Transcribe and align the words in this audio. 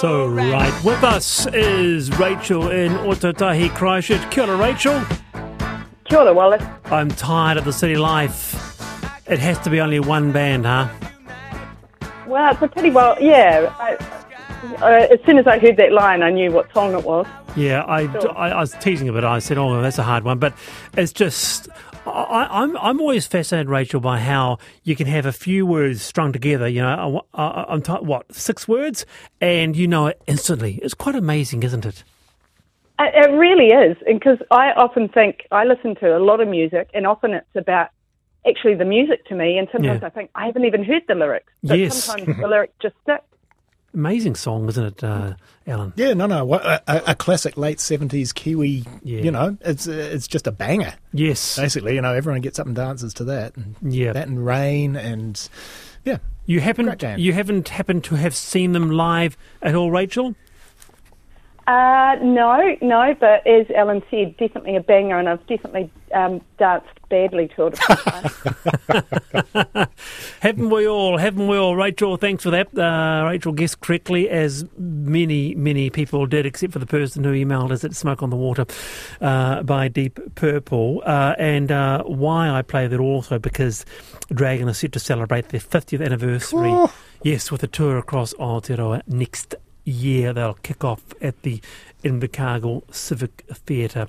So 0.00 0.26
right 0.28 0.72
with 0.82 1.04
us 1.04 1.46
is 1.48 2.10
Rachel 2.18 2.70
in 2.70 2.92
Ōtautahi 2.92 3.68
Christchurch. 3.74 4.30
Kia 4.30 4.46
ora, 4.46 4.56
Rachel. 4.56 4.98
Kia 6.04 6.20
ora, 6.20 6.32
Wallace. 6.32 6.64
I'm 6.86 7.10
tired 7.10 7.58
of 7.58 7.66
the 7.66 7.72
city 7.74 7.96
life. 7.96 8.54
It 9.28 9.38
has 9.40 9.58
to 9.58 9.68
be 9.68 9.78
only 9.78 10.00
one 10.00 10.32
band, 10.32 10.64
huh? 10.64 10.88
Well, 12.26 12.50
it's 12.50 12.62
a 12.62 12.68
pretty 12.68 12.90
well, 12.90 13.14
yeah. 13.20 13.74
I, 13.78 13.96
uh, 14.80 15.06
as 15.12 15.20
soon 15.26 15.36
as 15.36 15.46
I 15.46 15.58
heard 15.58 15.76
that 15.76 15.92
line, 15.92 16.22
I 16.22 16.30
knew 16.30 16.50
what 16.50 16.72
song 16.72 16.94
it 16.94 17.04
was. 17.04 17.26
Yeah, 17.54 17.84
I, 17.86 18.10
Sure. 18.20 18.38
I, 18.38 18.52
I 18.52 18.60
was 18.60 18.72
teasing 18.80 19.10
a 19.10 19.12
bit. 19.12 19.24
I 19.24 19.38
said, 19.38 19.58
"Oh, 19.58 19.82
that's 19.82 19.98
a 19.98 20.02
hard 20.02 20.24
one," 20.24 20.38
but 20.38 20.54
it's 20.96 21.12
just. 21.12 21.68
I, 22.06 22.48
I'm 22.62 22.76
I'm 22.78 23.00
always 23.00 23.26
fascinated, 23.26 23.68
Rachel, 23.68 24.00
by 24.00 24.20
how 24.20 24.58
you 24.84 24.96
can 24.96 25.06
have 25.06 25.26
a 25.26 25.32
few 25.32 25.66
words 25.66 26.02
strung 26.02 26.32
together. 26.32 26.66
You 26.68 26.82
know, 26.82 27.22
I, 27.34 27.42
I, 27.42 27.64
I'm 27.72 27.82
t- 27.82 27.92
what 27.92 28.34
six 28.34 28.66
words, 28.66 29.06
and 29.40 29.76
you 29.76 29.86
know 29.86 30.06
it 30.06 30.20
instantly. 30.26 30.78
It's 30.82 30.94
quite 30.94 31.14
amazing, 31.14 31.62
isn't 31.62 31.84
it? 31.86 32.02
It, 32.98 33.14
it 33.26 33.30
really 33.32 33.66
is, 33.66 33.96
because 34.06 34.38
I 34.50 34.72
often 34.76 35.08
think 35.08 35.46
I 35.50 35.64
listen 35.64 35.94
to 35.96 36.16
a 36.16 36.20
lot 36.20 36.40
of 36.40 36.48
music, 36.48 36.90
and 36.94 37.06
often 37.06 37.32
it's 37.32 37.46
about 37.54 37.88
actually 38.46 38.74
the 38.74 38.84
music 38.84 39.24
to 39.26 39.34
me, 39.34 39.58
and 39.58 39.68
sometimes 39.70 40.00
Yeah. 40.02 40.06
I 40.06 40.10
think 40.10 40.30
I 40.34 40.46
haven't 40.46 40.64
even 40.64 40.84
heard 40.84 41.02
the 41.06 41.14
lyrics. 41.14 41.52
But 41.62 41.78
Yes. 41.78 42.04
sometimes 42.04 42.36
the 42.40 42.48
lyric 42.48 42.72
just 42.80 42.94
sticks. 43.02 43.24
Amazing 43.92 44.36
song, 44.36 44.68
isn't 44.68 44.84
it, 44.84 45.02
uh, 45.04 45.34
Allan? 45.66 45.92
Yeah, 45.96 46.12
no, 46.14 46.26
no, 46.26 46.54
a, 46.54 46.80
a, 46.86 47.02
a 47.08 47.14
classic 47.16 47.56
late 47.56 47.80
seventies 47.80 48.32
Kiwi. 48.32 48.84
Yeah. 49.02 49.20
You 49.22 49.30
know, 49.32 49.56
it's 49.62 49.88
uh, 49.88 49.92
it's 49.92 50.28
just 50.28 50.46
a 50.46 50.52
banger. 50.52 50.94
Yes. 51.12 51.56
Basically, 51.56 51.96
you 51.96 52.00
know, 52.00 52.14
everyone 52.14 52.40
gets 52.40 52.60
up 52.60 52.66
and 52.66 52.76
dances 52.76 53.12
to 53.14 53.24
that. 53.24 53.56
And 53.56 53.74
Yeah. 53.82 54.12
that 54.12 54.28
and 54.28 54.46
rain 54.46 54.94
and 54.94 55.48
yeah, 56.04 56.18
You 56.46 56.60
haven't 56.60 57.02
you 57.18 57.32
haven't 57.32 57.68
happened 57.70 58.04
to 58.04 58.14
have 58.14 58.34
seen 58.36 58.72
them 58.72 58.90
live 58.90 59.36
at 59.60 59.74
all, 59.74 59.90
Rachel? 59.90 60.36
Uh, 61.70 62.16
no, 62.20 62.76
no, 62.82 63.14
but 63.20 63.46
as 63.46 63.64
Allan 63.76 64.02
said, 64.10 64.36
definitely 64.38 64.74
a 64.74 64.80
banger, 64.80 65.20
and 65.20 65.28
I've 65.28 65.46
definitely 65.46 65.88
um, 66.12 66.40
danced 66.58 66.88
badly 67.08 67.46
to 67.54 67.68
it. 67.68 67.78
a 67.78 67.96
few 67.96 69.40
times. 69.54 69.88
Haven't 70.40 70.70
we 70.70 70.88
all? 70.88 71.16
Haven't 71.16 71.46
we 71.46 71.56
all? 71.56 71.76
Rachel, 71.76 72.16
thanks 72.16 72.42
for 72.42 72.50
that. 72.50 72.76
Uh, 72.76 73.24
Rachel 73.28 73.52
guessed 73.52 73.80
correctly, 73.82 74.28
as 74.28 74.64
many, 74.76 75.54
many 75.54 75.90
people 75.90 76.26
did, 76.26 76.44
except 76.44 76.72
for 76.72 76.80
the 76.80 76.86
person 76.86 77.22
who 77.22 77.30
emailed 77.32 77.70
us 77.70 77.84
at 77.84 77.94
Smoke 77.94 78.24
on 78.24 78.30
the 78.30 78.36
Water 78.36 78.66
uh, 79.20 79.62
by 79.62 79.86
Deep 79.86 80.18
Purple. 80.34 81.04
Uh, 81.06 81.36
and 81.38 81.70
uh, 81.70 82.02
why 82.02 82.50
I 82.50 82.62
play 82.62 82.88
that 82.88 82.98
also 82.98 83.38
because 83.38 83.86
Dragon 84.34 84.68
is 84.68 84.78
set 84.78 84.90
to 84.92 84.98
celebrate 84.98 85.50
their 85.50 85.60
50th 85.60 86.04
anniversary. 86.04 86.74
Yes, 87.22 87.52
with 87.52 87.62
a 87.62 87.68
tour 87.68 87.96
across 87.96 88.34
Aotearoa 88.34 89.02
next 89.06 89.54
year. 89.90 90.32
They'll 90.32 90.54
kick 90.54 90.84
off 90.84 91.02
at 91.20 91.42
the 91.42 91.60
Invercargill 92.04 92.92
Civic 92.94 93.44
Theatre 93.52 94.08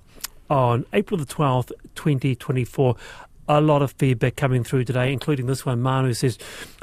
on 0.50 0.86
April 0.94 1.18
the 1.18 1.26
12th, 1.26 1.72
2024. 1.96 2.96
A 3.48 3.60
lot 3.60 3.82
of 3.82 3.92
feedback 3.94 4.36
coming 4.36 4.64
through 4.64 4.86
today, 4.86 5.12
including 5.12 5.48
this 5.48 5.66
one. 5.66 5.82
Manu 5.82 6.14
says, 6.14 6.38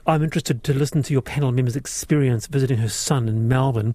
I'm 0.07 0.23
interested 0.23 0.65
to 0.65 0.75
listen 0.75 1.03
to 1.05 1.13
your 1.13 1.23
panel 1.23 1.53
members' 1.53 1.77
experience 1.77 2.47
visiting 2.47 2.79
her 2.79 2.89
son 2.89 3.29
in 3.29 3.47
Melbourne. 3.47 3.95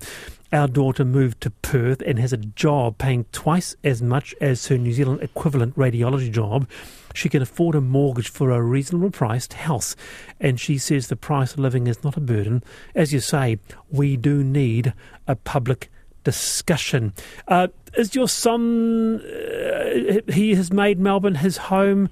Our 0.53 0.67
daughter 0.67 1.03
moved 1.03 1.41
to 1.41 1.49
Perth 1.49 2.03
and 2.05 2.19
has 2.19 2.31
a 2.31 2.37
job 2.37 2.99
paying 2.99 3.25
twice 3.31 3.75
as 3.83 4.03
much 4.03 4.35
as 4.39 4.67
her 4.67 4.77
New 4.77 4.93
Zealand 4.93 5.23
equivalent 5.23 5.75
radiology 5.75 6.31
job. 6.31 6.69
She 7.15 7.27
can 7.27 7.41
afford 7.41 7.73
a 7.73 7.81
mortgage 7.81 8.29
for 8.29 8.51
a 8.51 8.61
reasonable 8.61 9.09
priced 9.09 9.53
house, 9.53 9.95
and 10.39 10.59
she 10.59 10.77
says 10.77 11.07
the 11.07 11.15
price 11.15 11.53
of 11.53 11.59
living 11.59 11.87
is 11.87 12.03
not 12.03 12.17
a 12.17 12.21
burden. 12.21 12.63
As 12.93 13.11
you 13.11 13.19
say, 13.19 13.57
we 13.89 14.15
do 14.15 14.43
need 14.43 14.93
a 15.27 15.35
public 15.35 15.89
discussion. 16.23 17.13
Uh, 17.47 17.69
is 17.97 18.13
your 18.13 18.29
son, 18.29 19.21
uh, 19.21 20.19
he 20.31 20.53
has 20.53 20.71
made 20.71 20.99
Melbourne 20.99 21.35
his 21.35 21.57
home, 21.57 22.11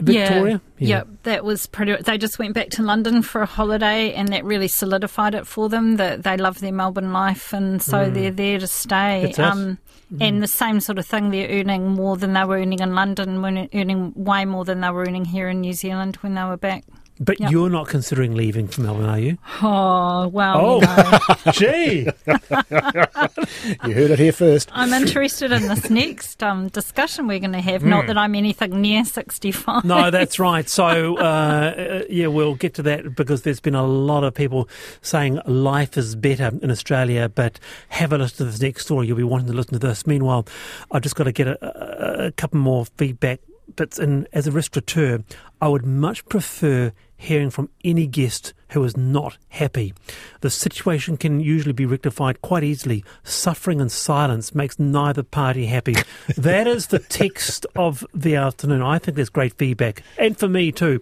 Victoria? 0.00 0.60
Yeah. 0.78 0.88
Yep, 0.88 1.08
that 1.24 1.44
was 1.44 1.66
pretty. 1.66 1.94
They 1.96 2.18
just 2.18 2.38
went 2.38 2.54
back 2.54 2.70
to 2.70 2.82
London 2.82 3.22
for 3.22 3.42
a 3.42 3.46
holiday, 3.46 4.12
and 4.14 4.28
that 4.28 4.44
really 4.44 4.68
solidified 4.68 5.34
it 5.34 5.46
for 5.46 5.68
them 5.68 5.96
that 5.96 6.22
they 6.22 6.36
love 6.36 6.60
their 6.60 6.72
Melbourne 6.72 7.12
life, 7.12 7.52
and 7.52 7.82
so 7.82 8.10
they're 8.10 8.30
there 8.30 8.58
to 8.58 8.66
stay. 8.66 9.32
Um, 9.34 9.78
it. 10.10 10.22
And 10.22 10.42
the 10.42 10.48
same 10.48 10.80
sort 10.80 10.98
of 10.98 11.06
thing, 11.06 11.30
they're 11.30 11.48
earning 11.48 11.88
more 11.88 12.16
than 12.16 12.32
they 12.34 12.44
were 12.44 12.56
earning 12.56 12.80
in 12.80 12.94
London, 12.94 13.68
earning 13.72 14.12
way 14.14 14.44
more 14.44 14.64
than 14.64 14.80
they 14.80 14.90
were 14.90 15.02
earning 15.02 15.24
here 15.24 15.48
in 15.48 15.60
New 15.60 15.72
Zealand 15.72 16.16
when 16.16 16.34
they 16.34 16.44
were 16.44 16.56
back. 16.58 16.84
But 17.20 17.38
Yep. 17.40 17.50
you're 17.52 17.70
not 17.70 17.88
considering 17.88 18.34
leaving 18.34 18.66
for 18.68 18.80
Melbourne, 18.80 19.06
are 19.06 19.18
you? 19.18 19.38
Oh 19.62 20.28
well, 20.28 20.56
Oh. 20.60 20.80
you 20.80 20.86
know, 20.86 21.52
Gee! 21.52 22.08
you 23.86 23.94
heard 23.94 24.10
it 24.10 24.18
here 24.18 24.32
first. 24.32 24.68
I'm 24.72 24.92
interested 24.92 25.52
in 25.52 25.68
this 25.68 25.88
next 25.90 26.42
um, 26.42 26.68
discussion 26.68 27.26
we're 27.26 27.38
going 27.38 27.52
to 27.52 27.60
have. 27.60 27.84
Not 27.84 28.06
that 28.06 28.16
I'm 28.18 28.34
anything 28.34 28.80
near 28.80 29.04
65. 29.04 29.84
No, 29.84 30.10
that's 30.10 30.38
right. 30.38 30.68
So, 30.68 31.16
uh, 31.18 31.20
uh, 31.22 32.02
yeah, 32.08 32.26
we'll 32.28 32.54
get 32.54 32.74
to 32.74 32.82
that 32.84 33.14
because 33.14 33.42
there's 33.42 33.60
been 33.60 33.74
a 33.74 33.86
lot 33.86 34.24
of 34.24 34.34
people 34.34 34.68
saying 35.02 35.40
life 35.46 35.96
is 35.96 36.16
better 36.16 36.50
in 36.62 36.70
Australia, 36.70 37.28
but 37.28 37.60
have 37.88 38.12
a 38.12 38.18
listen 38.18 38.38
to 38.38 38.44
this 38.46 38.60
next 38.60 38.82
story. 38.84 39.06
You'll 39.06 39.16
be 39.16 39.22
wanting 39.22 39.46
to 39.48 39.52
listen 39.52 39.74
to 39.74 39.78
this. 39.78 40.06
Meanwhile, 40.06 40.46
I've 40.90 41.02
just 41.02 41.14
got 41.14 41.24
to 41.24 41.32
get 41.32 41.46
a, 41.46 41.58
a, 41.62 42.26
a 42.28 42.32
couple 42.32 42.58
more 42.60 42.86
feedback 42.96 43.40
bits. 43.76 43.98
And 43.98 44.28
as 44.32 44.46
a 44.46 44.52
restaurateur, 44.52 45.18
I 45.60 45.68
would 45.68 45.84
much 45.86 46.24
prefer 46.26 46.92
hearing 47.22 47.50
from 47.50 47.70
any 47.84 48.06
guest 48.06 48.52
who 48.70 48.82
is 48.84 48.96
not 48.96 49.36
happy. 49.48 49.94
The 50.40 50.50
situation 50.50 51.16
can 51.16 51.40
usually 51.40 51.72
be 51.72 51.86
rectified 51.86 52.42
quite 52.42 52.64
easily. 52.64 53.04
Suffering 53.22 53.80
and 53.80 53.92
silence 53.92 54.54
makes 54.54 54.78
neither 54.78 55.22
party 55.22 55.66
happy. 55.66 55.94
that 56.36 56.66
is 56.66 56.88
the 56.88 56.98
text 56.98 57.66
of 57.76 58.04
the 58.14 58.36
afternoon. 58.36 58.82
I 58.82 58.98
think 58.98 59.16
there's 59.16 59.28
great 59.28 59.54
feedback, 59.54 60.02
and 60.18 60.36
for 60.36 60.48
me 60.48 60.72
too. 60.72 61.00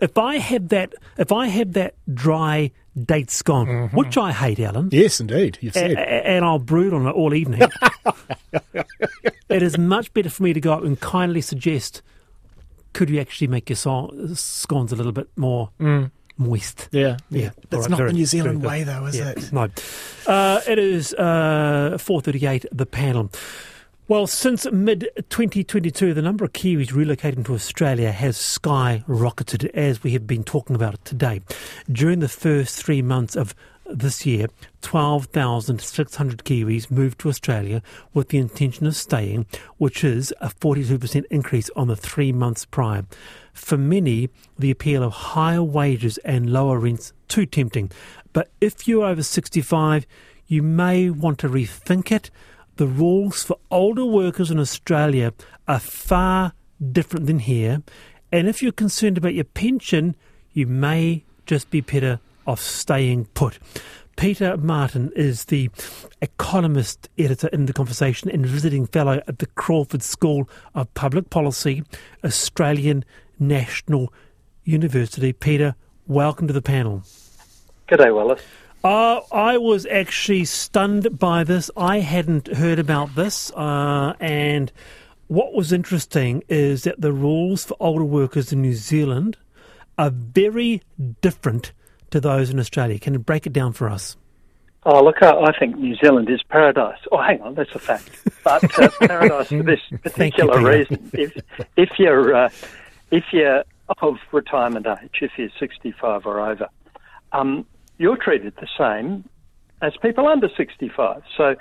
If 0.00 0.18
I 0.18 0.36
have 0.38 0.68
that, 0.68 0.94
if 1.16 1.32
I 1.32 1.46
have 1.46 1.72
that 1.74 1.94
dry 2.12 2.70
date 3.04 3.30
scone, 3.30 3.66
mm-hmm. 3.66 3.96
which 3.96 4.18
I 4.18 4.32
hate, 4.32 4.60
Allan, 4.60 4.90
Yes, 4.92 5.20
indeed. 5.20 5.58
You've 5.60 5.76
a- 5.76 5.78
said. 5.78 5.92
a- 5.92 6.26
and 6.26 6.44
I'll 6.44 6.58
brood 6.58 6.92
on 6.92 7.06
it 7.06 7.12
all 7.12 7.34
evening. 7.34 7.62
it 9.48 9.62
is 9.62 9.78
much 9.78 10.12
better 10.12 10.28
for 10.30 10.42
me 10.42 10.52
to 10.52 10.60
go 10.60 10.72
up 10.72 10.84
and 10.84 11.00
kindly 11.00 11.40
suggest, 11.40 12.02
could 12.92 13.10
you 13.10 13.20
actually 13.20 13.46
make 13.48 13.68
your 13.70 13.76
so- 13.76 14.10
scones 14.34 14.92
a 14.92 14.96
little 14.96 15.12
bit 15.12 15.28
more 15.36 15.70
moist? 16.38 16.88
yeah, 16.92 17.16
yeah. 17.30 17.40
Yeah, 17.42 17.50
That's 17.70 17.74
all 17.74 17.80
right, 17.80 17.90
not 17.90 17.96
very- 17.98 18.10
the 18.10 18.16
New 18.18 18.26
Zealand 18.26 18.62
way, 18.62 18.82
though, 18.84 19.06
is 19.06 19.16
Yeah, 19.16 19.30
it? 19.30 19.52
No. 19.52 19.68
Uh, 20.26 20.60
it 20.68 20.78
is 20.78 21.14
uh, 21.14 21.96
4.38, 21.98 22.66
the 22.72 22.86
panel. 22.86 23.30
Well, 24.08 24.26
since 24.26 24.66
mid 24.70 25.08
2022, 25.30 26.12
the 26.12 26.20
number 26.22 26.44
of 26.44 26.52
Kiwis 26.52 26.88
relocating 26.90 27.44
to 27.46 27.54
Australia 27.54 28.10
has 28.12 28.36
skyrocketed, 28.36 29.70
as 29.74 30.02
we 30.02 30.12
have 30.12 30.26
been 30.26 30.44
talking 30.44 30.74
about 30.76 30.94
it 30.94 31.04
today. 31.04 31.40
During 31.90 32.18
the 32.18 32.28
first 32.28 32.82
three 32.84 33.00
months 33.00 33.36
of 33.36 33.54
this 33.98 34.26
year, 34.26 34.48
12,600 34.82 36.44
Kiwis 36.44 36.90
moved 36.90 37.18
to 37.20 37.28
Australia 37.28 37.82
with 38.14 38.28
the 38.28 38.38
intention 38.38 38.86
of 38.86 38.96
staying, 38.96 39.46
which 39.78 40.04
is 40.04 40.32
a 40.40 40.48
42% 40.48 41.24
increase 41.30 41.70
on 41.76 41.88
the 41.88 41.96
three 41.96 42.32
months 42.32 42.64
prior. 42.64 43.04
For 43.52 43.76
many, 43.76 44.30
the 44.58 44.70
appeal 44.70 45.02
of 45.02 45.12
higher 45.12 45.62
wages 45.62 46.18
and 46.18 46.52
lower 46.52 46.78
rents 46.78 47.12
too 47.28 47.46
tempting. 47.46 47.90
But 48.32 48.50
if 48.60 48.88
you're 48.88 49.04
over 49.04 49.22
65, 49.22 50.06
you 50.46 50.62
may 50.62 51.10
want 51.10 51.38
to 51.40 51.48
rethink 51.48 52.10
it. 52.10 52.30
The 52.76 52.86
rules 52.86 53.42
for 53.42 53.58
older 53.70 54.04
workers 54.04 54.50
in 54.50 54.58
Australia 54.58 55.32
are 55.68 55.78
far 55.78 56.54
different 56.90 57.26
than 57.26 57.40
here. 57.40 57.82
And 58.30 58.48
if 58.48 58.62
you're 58.62 58.72
concerned 58.72 59.18
about 59.18 59.34
your 59.34 59.44
pension, 59.44 60.16
you 60.52 60.66
may 60.66 61.24
just 61.46 61.70
be 61.70 61.80
better 61.80 62.20
off 62.46 62.60
staying 62.60 63.26
put. 63.34 63.58
Peter 64.16 64.56
Martin 64.56 65.10
is 65.16 65.46
the 65.46 65.70
economist 66.20 67.08
editor 67.18 67.48
in 67.48 67.66
the 67.66 67.72
conversation 67.72 68.30
and 68.30 68.46
visiting 68.46 68.86
fellow 68.86 69.22
at 69.26 69.38
the 69.38 69.46
Crawford 69.46 70.02
School 70.02 70.48
of 70.74 70.92
Public 70.94 71.30
Policy, 71.30 71.82
Australian 72.24 73.04
National 73.38 74.12
University. 74.64 75.32
Peter, 75.32 75.74
welcome 76.06 76.46
to 76.46 76.52
the 76.52 76.62
panel. 76.62 77.02
G'day, 77.88 78.14
Wallace. 78.14 78.42
Uh, 78.84 79.20
I 79.30 79.58
was 79.58 79.86
actually 79.86 80.44
stunned 80.44 81.18
by 81.18 81.44
this. 81.44 81.70
I 81.76 82.00
hadn't 82.00 82.48
heard 82.56 82.78
about 82.78 83.14
this. 83.14 83.52
Uh, 83.52 84.14
and 84.18 84.72
what 85.28 85.54
was 85.54 85.72
interesting 85.72 86.42
is 86.48 86.84
that 86.84 87.00
the 87.00 87.12
rules 87.12 87.64
for 87.64 87.76
older 87.80 88.04
workers 88.04 88.52
in 88.52 88.60
New 88.60 88.74
Zealand 88.74 89.36
are 89.98 90.10
very 90.10 90.82
different 91.20 91.72
to 92.12 92.20
those 92.20 92.50
in 92.50 92.58
Australia. 92.58 92.98
Can 92.98 93.12
you 93.14 93.18
break 93.18 93.46
it 93.46 93.52
down 93.52 93.72
for 93.72 93.88
us? 93.88 94.16
Oh, 94.84 95.04
look, 95.04 95.22
I, 95.22 95.30
I 95.30 95.58
think 95.58 95.76
New 95.76 95.94
Zealand 95.96 96.28
is 96.28 96.42
paradise. 96.42 96.98
Oh, 97.12 97.22
hang 97.22 97.40
on, 97.42 97.54
that's 97.54 97.74
a 97.74 97.78
fact. 97.78 98.10
But 98.42 98.78
uh, 98.78 98.88
paradise 99.00 99.48
for 99.48 99.62
this 99.62 99.80
Thank 100.04 100.38
you, 100.38 100.48
particular 100.48 100.70
reason. 100.70 101.10
If, 101.12 101.36
if 101.76 101.90
you're 101.98 102.34
uh, 102.34 102.48
if 103.10 103.24
you're 103.32 103.64
of 104.00 104.16
retirement 104.32 104.86
age, 104.86 105.10
if 105.20 105.32
you're 105.36 105.50
65 105.58 106.26
or 106.26 106.40
over, 106.40 106.68
um, 107.32 107.66
you're 107.98 108.16
treated 108.16 108.54
the 108.56 108.68
same 108.78 109.28
as 109.82 109.92
people 110.00 110.26
under 110.26 110.48
65. 110.56 111.22
So 111.36 111.54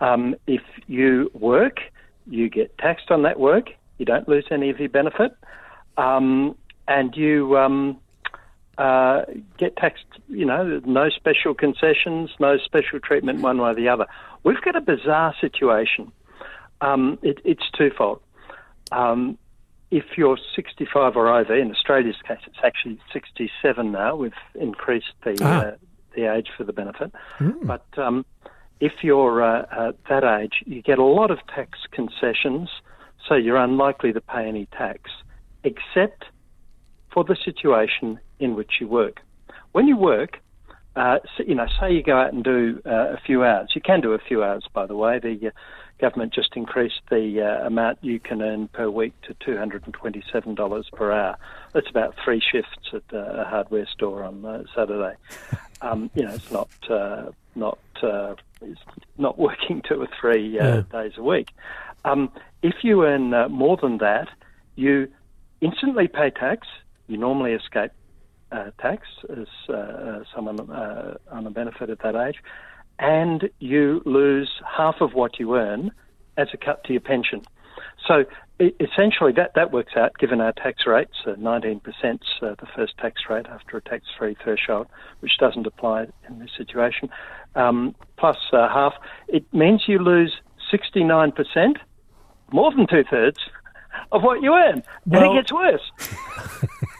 um, 0.00 0.34
if 0.46 0.62
you 0.86 1.30
work, 1.34 1.80
you 2.26 2.48
get 2.48 2.76
taxed 2.78 3.10
on 3.10 3.22
that 3.22 3.38
work. 3.38 3.70
You 3.98 4.06
don't 4.06 4.28
lose 4.28 4.46
any 4.50 4.70
of 4.70 4.80
your 4.80 4.88
benefit, 4.88 5.36
um, 5.96 6.56
and 6.88 7.14
you 7.16 7.56
um, 7.56 7.98
uh, 8.78 9.22
get 9.58 9.76
taxed. 9.76 10.04
You 10.28 10.44
know, 10.44 10.80
no 10.84 11.08
special 11.10 11.54
concessions, 11.54 12.30
no 12.40 12.58
special 12.58 13.00
treatment 13.00 13.40
one 13.40 13.58
way 13.58 13.70
or 13.70 13.74
the 13.74 13.88
other. 13.88 14.06
We've 14.42 14.60
got 14.60 14.76
a 14.76 14.80
bizarre 14.80 15.34
situation. 15.40 16.12
Um, 16.80 17.18
it, 17.22 17.38
it's 17.44 17.68
twofold. 17.76 18.20
Um, 18.92 19.38
if 19.90 20.04
you're 20.16 20.38
65 20.56 21.16
or 21.16 21.32
over, 21.32 21.54
in 21.56 21.70
Australia's 21.70 22.16
case, 22.26 22.38
it's 22.46 22.58
actually 22.64 22.98
67 23.12 23.92
now. 23.92 24.16
We've 24.16 24.32
increased 24.54 25.12
the 25.24 25.36
Ah. 25.42 25.60
uh, 25.60 25.76
the 26.16 26.32
age 26.32 26.48
for 26.56 26.64
the 26.64 26.72
benefit. 26.72 27.12
But 27.62 27.86
um, 27.96 28.24
if 28.80 28.92
you're 29.02 29.42
uh, 29.42 29.62
uh, 29.62 29.92
that 30.08 30.24
age, 30.24 30.62
you 30.64 30.80
get 30.82 30.98
a 30.98 31.04
lot 31.04 31.30
of 31.30 31.38
tax 31.48 31.78
concessions, 31.90 32.68
so 33.28 33.34
you're 33.34 33.56
unlikely 33.56 34.12
to 34.12 34.20
pay 34.20 34.46
any 34.46 34.66
tax, 34.66 35.10
except 35.64 36.24
for 37.14 37.24
the 37.24 37.36
situation 37.44 38.18
in 38.40 38.56
which 38.56 38.72
you 38.80 38.88
work. 38.88 39.20
When 39.72 39.86
you 39.86 39.96
work, 39.96 40.40
uh, 40.96 41.18
so, 41.36 41.44
you 41.46 41.54
know, 41.54 41.66
say 41.80 41.92
you 41.92 42.02
go 42.02 42.18
out 42.18 42.32
and 42.32 42.44
do 42.44 42.82
uh, 42.84 43.14
a 43.14 43.20
few 43.24 43.44
hours. 43.44 43.70
You 43.74 43.80
can 43.80 44.00
do 44.00 44.12
a 44.12 44.18
few 44.18 44.44
hours, 44.44 44.64
by 44.72 44.86
the 44.86 44.96
way. 44.96 45.18
The 45.20 45.48
uh, 45.48 45.50
government 46.00 46.34
just 46.34 46.50
increased 46.56 47.00
the 47.10 47.40
uh, 47.40 47.66
amount 47.66 47.98
you 48.02 48.20
can 48.20 48.42
earn 48.42 48.68
per 48.68 48.90
week 48.90 49.12
to 49.22 49.34
$227 49.34 50.92
per 50.92 51.12
hour. 51.12 51.36
That's 51.72 51.88
about 51.88 52.14
three 52.24 52.40
shifts 52.40 52.90
at 52.92 53.02
uh, 53.12 53.42
a 53.42 53.44
hardware 53.44 53.86
store 53.86 54.22
on 54.24 54.44
uh, 54.44 54.64
Saturday. 54.74 55.14
Um, 55.82 56.10
you 56.14 56.22
know, 56.22 56.32
it's 56.32 56.50
not 56.50 56.70
uh, 56.88 57.30
not 57.54 57.78
uh, 58.02 58.36
it's 58.62 58.80
not 59.18 59.38
working 59.38 59.82
two 59.86 60.00
or 60.00 60.08
three 60.18 60.58
uh, 60.58 60.76
Yeah. 60.76 60.82
days 60.90 61.12
a 61.18 61.22
week. 61.22 61.48
Um, 62.06 62.30
if 62.62 62.76
you 62.82 63.04
earn 63.04 63.34
uh, 63.34 63.50
more 63.50 63.76
than 63.76 63.98
that, 63.98 64.28
you 64.76 65.08
instantly 65.60 66.08
pay 66.08 66.30
tax. 66.30 66.66
You 67.06 67.16
normally 67.18 67.52
escape 67.52 67.92
uh, 68.50 68.70
tax 68.80 69.06
as 69.30 69.48
uh, 69.68 69.72
uh, 69.72 70.24
someone 70.34 70.60
uh, 70.70 71.16
on 71.30 71.46
a 71.46 71.50
benefit 71.50 71.90
at 71.90 72.00
that 72.02 72.14
age, 72.14 72.36
and 72.98 73.50
you 73.58 74.02
lose 74.04 74.50
half 74.76 74.96
of 75.00 75.14
what 75.14 75.38
you 75.38 75.56
earn 75.56 75.90
as 76.36 76.48
a 76.52 76.56
cut 76.56 76.84
to 76.84 76.92
your 76.92 77.00
pension. 77.00 77.42
So 78.06 78.24
essentially, 78.60 79.32
that, 79.32 79.52
that 79.54 79.72
works 79.72 79.94
out, 79.96 80.16
given 80.18 80.40
our 80.40 80.52
tax 80.52 80.86
rates, 80.86 81.14
uh, 81.26 81.30
19% 81.32 81.80
uh, 81.84 82.54
the 82.60 82.66
first 82.76 82.96
tax 82.98 83.22
rate 83.28 83.46
after 83.46 83.76
a 83.76 83.82
tax-free 83.82 84.36
threshold, 84.42 84.86
which 85.20 85.32
doesn't 85.38 85.66
apply 85.66 86.06
in 86.28 86.38
this 86.38 86.50
situation, 86.56 87.10
um, 87.56 87.94
plus 88.16 88.36
uh, 88.52 88.68
half, 88.68 88.94
it 89.28 89.44
means 89.52 89.84
you 89.86 89.98
lose 89.98 90.34
69%, 90.72 91.76
more 92.52 92.70
than 92.72 92.86
two-thirds, 92.86 93.38
of 94.12 94.22
what 94.22 94.42
you 94.42 94.52
earn. 94.54 94.82
Well- 95.06 95.22
and 95.22 95.32
it 95.32 95.42
gets 95.42 95.52
worse. 95.52 95.90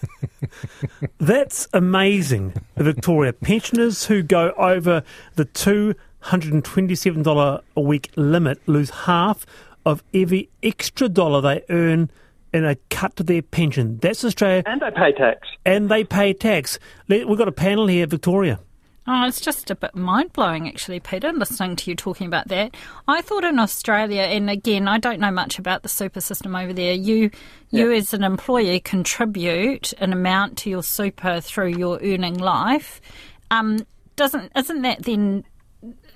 That's 1.18 1.68
amazing, 1.72 2.54
Victoria. 2.76 3.32
Pensioners 3.32 4.04
who 4.06 4.22
go 4.22 4.52
over 4.58 5.02
the 5.36 5.44
$227 5.46 7.60
a 7.76 7.80
week 7.80 8.10
limit 8.16 8.60
lose 8.66 8.90
half 8.90 9.46
of 9.86 10.02
every 10.12 10.48
extra 10.62 11.08
dollar 11.08 11.40
they 11.40 11.62
earn 11.68 12.10
in 12.52 12.64
a 12.64 12.76
cut 12.88 13.16
to 13.16 13.22
their 13.22 13.42
pension. 13.42 13.98
That's 14.00 14.24
Australia, 14.24 14.62
And 14.66 14.80
they 14.80 14.90
pay 14.90 15.12
tax. 15.12 15.48
and 15.66 15.88
they 15.88 16.04
pay 16.04 16.32
tax. 16.32 16.78
We've 17.08 17.38
got 17.38 17.48
a 17.48 17.52
panel 17.52 17.86
here, 17.88 18.06
Victoria. 18.06 18.60
Oh, 19.06 19.26
it's 19.26 19.40
just 19.40 19.70
a 19.70 19.74
bit 19.74 19.94
mind 19.94 20.32
blowing, 20.32 20.66
actually, 20.66 20.98
Peter, 20.98 21.30
listening 21.30 21.76
to 21.76 21.90
you 21.90 21.94
talking 21.94 22.26
about 22.26 22.48
that. 22.48 22.74
I 23.06 23.20
thought 23.20 23.44
in 23.44 23.58
Australia, 23.58 24.22
and 24.22 24.48
again, 24.48 24.88
I 24.88 24.98
don't 24.98 25.20
know 25.20 25.30
much 25.30 25.58
about 25.58 25.82
the 25.82 25.90
super 25.90 26.22
system 26.22 26.56
over 26.56 26.72
there. 26.72 26.94
You, 26.94 27.30
you 27.70 27.92
as 27.92 28.14
an 28.14 28.24
employer, 28.24 28.78
contribute 28.80 29.92
an 29.94 30.14
amount 30.14 30.56
to 30.58 30.70
your 30.70 30.82
super 30.82 31.42
through 31.42 31.76
your 31.76 31.98
earning 32.02 32.38
life. 32.38 33.02
Um, 33.50 33.86
doesn't 34.16 34.52
isn't 34.56 34.82
that 34.82 35.02
then? 35.02 35.44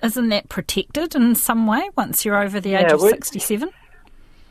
Isn't 0.01 0.29
that 0.29 0.49
protected 0.49 1.13
in 1.13 1.35
some 1.35 1.67
way 1.67 1.89
once 1.95 2.25
you're 2.25 2.41
over 2.41 2.59
the 2.59 2.73
age 2.73 2.87
Yeah, 2.87 2.93
of 2.95 3.01
sixty-seven? 3.01 3.69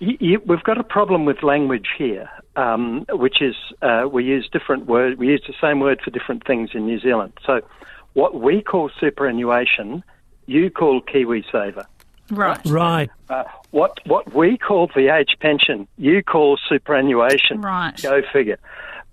Y- 0.00 0.16
y- 0.20 0.36
We've 0.46 0.62
got 0.62 0.78
a 0.78 0.84
problem 0.84 1.24
with 1.24 1.42
language 1.42 1.88
here, 1.96 2.28
um, 2.54 3.04
which 3.10 3.42
is 3.42 3.56
uh, 3.82 4.04
we 4.10 4.22
use 4.24 4.48
different 4.52 4.86
word. 4.86 5.18
We 5.18 5.26
use 5.26 5.42
the 5.46 5.54
same 5.60 5.80
word 5.80 6.00
for 6.04 6.10
different 6.10 6.46
things 6.46 6.70
in 6.74 6.86
New 6.86 7.00
Zealand. 7.00 7.32
So, 7.44 7.62
what 8.18 8.40
we 8.40 8.60
call 8.60 8.90
superannuation, 8.98 10.02
you 10.46 10.70
call 10.70 11.00
KiwiSaver. 11.02 11.84
Right. 12.30 12.60
Right. 12.66 13.10
Uh, 13.30 13.44
what 13.70 14.00
what 14.06 14.34
we 14.34 14.58
call 14.58 14.90
the 14.94 15.14
age 15.14 15.36
pension, 15.40 15.86
you 15.96 16.24
call 16.24 16.58
superannuation. 16.68 17.60
Right. 17.60 17.96
Go 18.02 18.22
figure. 18.32 18.58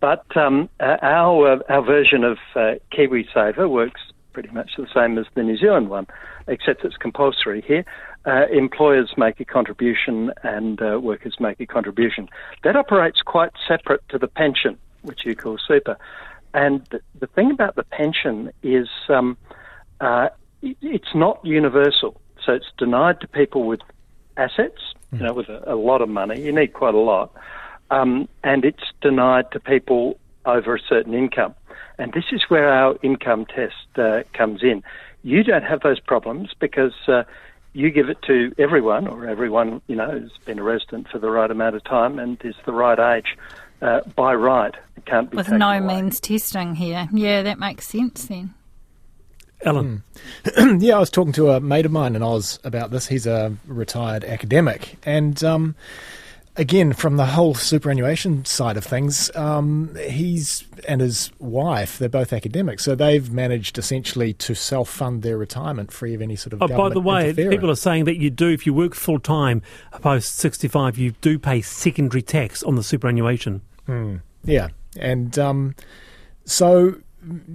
But 0.02 0.25
um, 0.36 0.69
uh, 0.80 0.98
our 1.04 1.54
uh, 1.54 1.60
our 1.69 1.84
version 1.84 2.24
of 2.24 2.40
uh, 2.56 2.75
KiwiSaver 2.92 3.69
works 3.69 4.02
pretty 4.34 4.50
much 4.50 4.72
the 4.75 4.88
same 4.94 5.19
as 5.19 5.28
the 5.36 5.44
New 5.44 5.57
Zealand 5.57 5.90
one, 5.90 6.07
except 6.47 6.83
it's 6.83 6.97
compulsory 6.97 7.62
here. 7.62 7.85
Uh, 8.26 8.47
employers 8.52 9.14
make 9.18 9.40
a 9.40 9.45
contribution 9.45 10.31
and 10.42 10.81
uh, 10.81 11.00
workers 11.00 11.35
make 11.40 11.59
a 11.59 11.68
contribution. 11.68 12.28
That 12.64 12.76
operates 12.76 13.21
quite 13.21 13.52
separate 13.68 14.02
to 14.09 14.18
the 14.18 14.28
pension, 14.28 14.80
which 15.04 15.26
you 15.26 15.35
call 15.35 15.59
super. 15.59 15.95
And 16.56 16.88
the, 17.19 17.28
thing 17.28 17.52
about 17.52 17.76
the 17.76 17.83
pension 17.83 18.50
is 18.64 18.88
um, 19.09 19.38
uh, 20.00 20.30
it, 20.62 20.78
it's 20.81 21.14
not 21.14 21.45
universal. 21.45 22.19
So 22.45 22.54
it's 22.54 22.71
denied 22.78 23.19
to 23.19 23.28
people 23.28 23.66
with 23.66 23.81
assets, 24.38 24.81
you 25.12 25.19
know, 25.19 25.33
with 25.33 25.50
a, 25.50 25.74
a 25.74 25.76
lot 25.76 26.02
of 26.02 26.07
money. 26.07 26.42
You 26.42 26.54
need 26.54 26.71
quite 26.71 26.94
a 26.94 27.00
lot. 27.00 27.35
Um, 27.92 28.30
and 28.42 28.64
it's 28.64 28.83
denied 29.02 29.52
to 29.52 29.59
people 29.59 30.18
over 30.45 30.76
a 30.76 30.80
certain 30.80 31.14
income. 31.14 31.56
And 31.97 32.14
this 32.14 32.26
is 32.31 32.44
where 32.47 32.71
our 32.71 32.95
income 33.04 33.45
test 33.45 33.97
uh, 33.97 34.24
comes 34.31 34.64
in. 34.64 34.81
You 35.24 35.44
don't 35.44 35.64
have 35.64 35.81
those 35.81 36.00
problems 36.00 36.52
because 36.57 36.94
uh, 37.09 37.24
you 37.74 37.92
give 37.92 38.09
it 38.09 38.21
to 38.28 38.54
everyone, 38.57 39.07
or 39.07 39.28
everyone, 39.28 39.81
you 39.88 39.97
know, 39.97 40.09
who's 40.09 40.31
been 40.45 40.59
a 40.59 40.64
resident 40.64 41.09
for 41.09 41.19
the 41.19 41.30
right 41.30 41.52
amount 41.52 41.76
of 41.76 41.83
time 41.83 42.18
and 42.18 42.40
is 42.45 42.56
the 42.66 42.71
right 42.71 43.18
age 43.18 43.38
uh, 43.82 44.02
by 44.16 44.34
right. 44.34 44.74
It 44.98 45.06
can't 45.06 45.30
be 45.30 45.38
With 45.38 45.48
taken 45.48 45.60
no 45.60 45.70
away. 45.72 46.02
means 46.02 46.20
testing 46.20 46.76
here. 46.76 47.08
Yeah, 47.12 47.44
that 47.44 47.60
makes 47.60 47.88
sense 47.88 48.26
then. 48.26 48.54
Allan. 49.64 50.04
yeah, 50.80 50.96
I 50.96 51.00
was 51.00 51.10
talking 51.10 51.34
to 51.34 51.52
a 51.52 51.60
mate 51.60 51.86
of 51.86 51.92
mine 51.92 52.16
in 52.16 52.22
Oz 52.22 52.60
about 52.64 52.92
this. 52.92 53.08
He's 53.08 53.26
a 53.26 53.56
retired 53.68 54.24
academic, 54.24 54.98
and 55.06 55.42
um, 55.44 55.76
again, 56.57 56.94
from 56.94 57.18
the 57.18 57.26
whole 57.26 57.54
superannuation 57.54 58.45
side 58.45 58.78
of 58.78 58.83
things, 58.83 59.33
um, 59.35 59.95
he's 60.07 60.64
and 60.88 61.02
his 61.02 61.31
wife, 61.40 61.97
they're 61.97 62.09
both 62.09 62.33
academics, 62.33 62.83
so 62.83 62.95
they've 62.95 63.31
managed 63.31 63.78
essentially 63.78 64.33
to 64.33 64.56
self-fund 64.56 65.21
their 65.21 65.38
retirement 65.38 65.92
free 65.92 66.14
of 66.14 66.21
any 66.21 66.35
sort 66.35 66.54
of. 66.54 66.62
Oh, 66.62 66.68
by 66.68 66.90
the 66.90 67.02
way, 67.02 67.33
people 67.33 67.69
are 67.69 67.76
saying 67.76 68.06
that 68.06 68.18
you 68.18 68.30
do, 68.30 68.50
if 68.50 68.66
you 68.66 68.74
work 68.74 68.95
full 68.95 69.19
time 69.19 69.62
post 70.02 70.35
65, 70.35 70.97
you 70.97 71.12
do 71.21 71.40
pay 71.40 71.62
secondary 71.62 72.21
tax 72.21 72.64
on 72.64 72.76
the 72.76 72.83
superannuation. 72.83 73.62
Yeah, 74.44 74.69
and 74.97 75.38
um, 75.40 75.76
so 76.45 76.95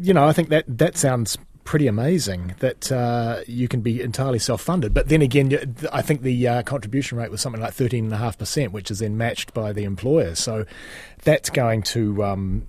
you 0.01 0.15
know, 0.15 0.27
I 0.27 0.33
think 0.33 0.49
that 0.49 0.65
that 0.69 0.97
sounds 0.97 1.39
pretty 1.71 1.87
amazing 1.87 2.53
that 2.59 2.91
uh, 2.91 3.43
you 3.47 3.69
can 3.69 3.81
be 3.81 4.01
entirely 4.01 4.41
self-funded. 4.41 4.93
But 4.93 5.09
then 5.09 5.23
again, 5.23 5.77
I 5.93 6.03
think 6.03 6.23
the 6.23 6.49
uh, 6.49 6.63
contribution 6.65 7.17
rate 7.17 7.31
was 7.31 7.41
something 7.41 7.63
like 7.63 7.75
thirteen 7.75 8.07
and 8.07 8.13
a 8.13 8.17
half 8.17 8.37
percent, 8.37 8.73
which 8.73 8.91
is 8.91 8.99
then 8.99 9.17
matched 9.17 9.55
by 9.55 9.73
the 9.73 9.85
employer. 9.85 10.35
So 10.35 10.65
that's 11.23 11.49
going 11.49 11.83
to 11.83 12.25
um, 12.25 12.67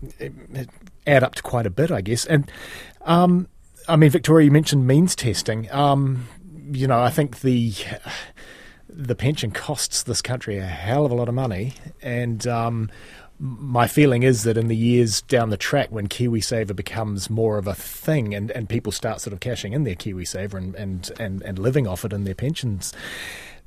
add 1.08 1.24
up 1.24 1.34
to 1.34 1.41
quite 1.41 1.65
a 1.65 1.72
bit, 1.72 1.89
I 1.89 2.01
guess. 2.01 2.27
And 2.27 2.51
um, 3.01 3.48
I 3.88 3.96
mean, 3.96 4.12
Victoria, 4.12 4.46
you 4.46 4.51
mentioned 4.51 4.86
means 4.86 5.15
testing. 5.15 5.67
Um, 5.72 6.27
you 6.72 6.86
know, 6.86 7.01
I 7.01 7.10
think 7.10 7.41
the 7.41 7.74
the 8.88 9.15
pension 9.15 9.50
costs 9.50 10.03
this 10.03 10.22
country 10.22 10.60
a 10.60 10.67
hell 10.67 11.08
of 11.08 11.12
a 11.12 11.15
lot 11.15 11.27
of 11.27 11.34
money, 11.34 11.74
and 12.03 12.46
um, 12.46 12.91
my 13.43 13.88
feeling 13.88 14.21
is 14.21 14.43
that 14.43 14.55
in 14.55 14.67
the 14.67 14.75
years 14.75 15.21
down 15.24 15.50
the 15.50 15.57
track, 15.57 15.88
when 15.89 16.07
KiwiSaver 16.07 16.75
becomes 16.75 17.27
more 17.27 17.57
of 17.57 17.65
a 17.65 17.74
thing, 17.74 18.36
and, 18.36 18.51
and 18.51 18.69
people 18.69 18.91
start 18.91 19.19
sort 19.19 19.33
of 19.33 19.39
cashing 19.39 19.74
in 19.74 19.83
their 19.83 19.95
KiwiSaver 19.95 20.53
and, 20.53 20.75
and, 20.75 21.12
and, 21.19 21.41
and 21.41 21.57
living 21.57 21.88
off 21.88 22.05
it 22.05 22.13
in 22.13 22.24
their 22.24 22.36
pensions, 22.36 22.93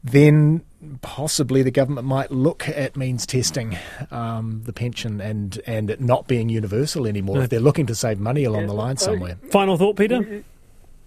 then 0.05 0.63
possibly 1.03 1.63
the 1.63 1.73
government 1.73 2.07
might 2.07 2.31
look 2.31 2.69
at 2.69 2.97
means 2.97 3.27
testing 3.27 3.77
um, 4.13 4.63
the 4.65 4.73
pension 4.73 5.21
and 5.21 5.59
and 5.67 5.89
it 5.91 6.01
not 6.01 6.29
being 6.29 6.51
universal 6.51 7.07
anymore 7.07 7.43
if 7.43 7.49
they're 7.49 7.59
looking 7.59 7.87
to 7.87 7.95
save 7.95 8.21
money 8.21 8.45
along 8.45 8.63
Yeah, 8.63 8.67
the 8.69 8.75
line 8.75 8.97
I- 8.99 9.01
somewhere. 9.01 9.39
Final 9.51 9.77
thought, 9.79 9.97
Peter? 9.97 10.43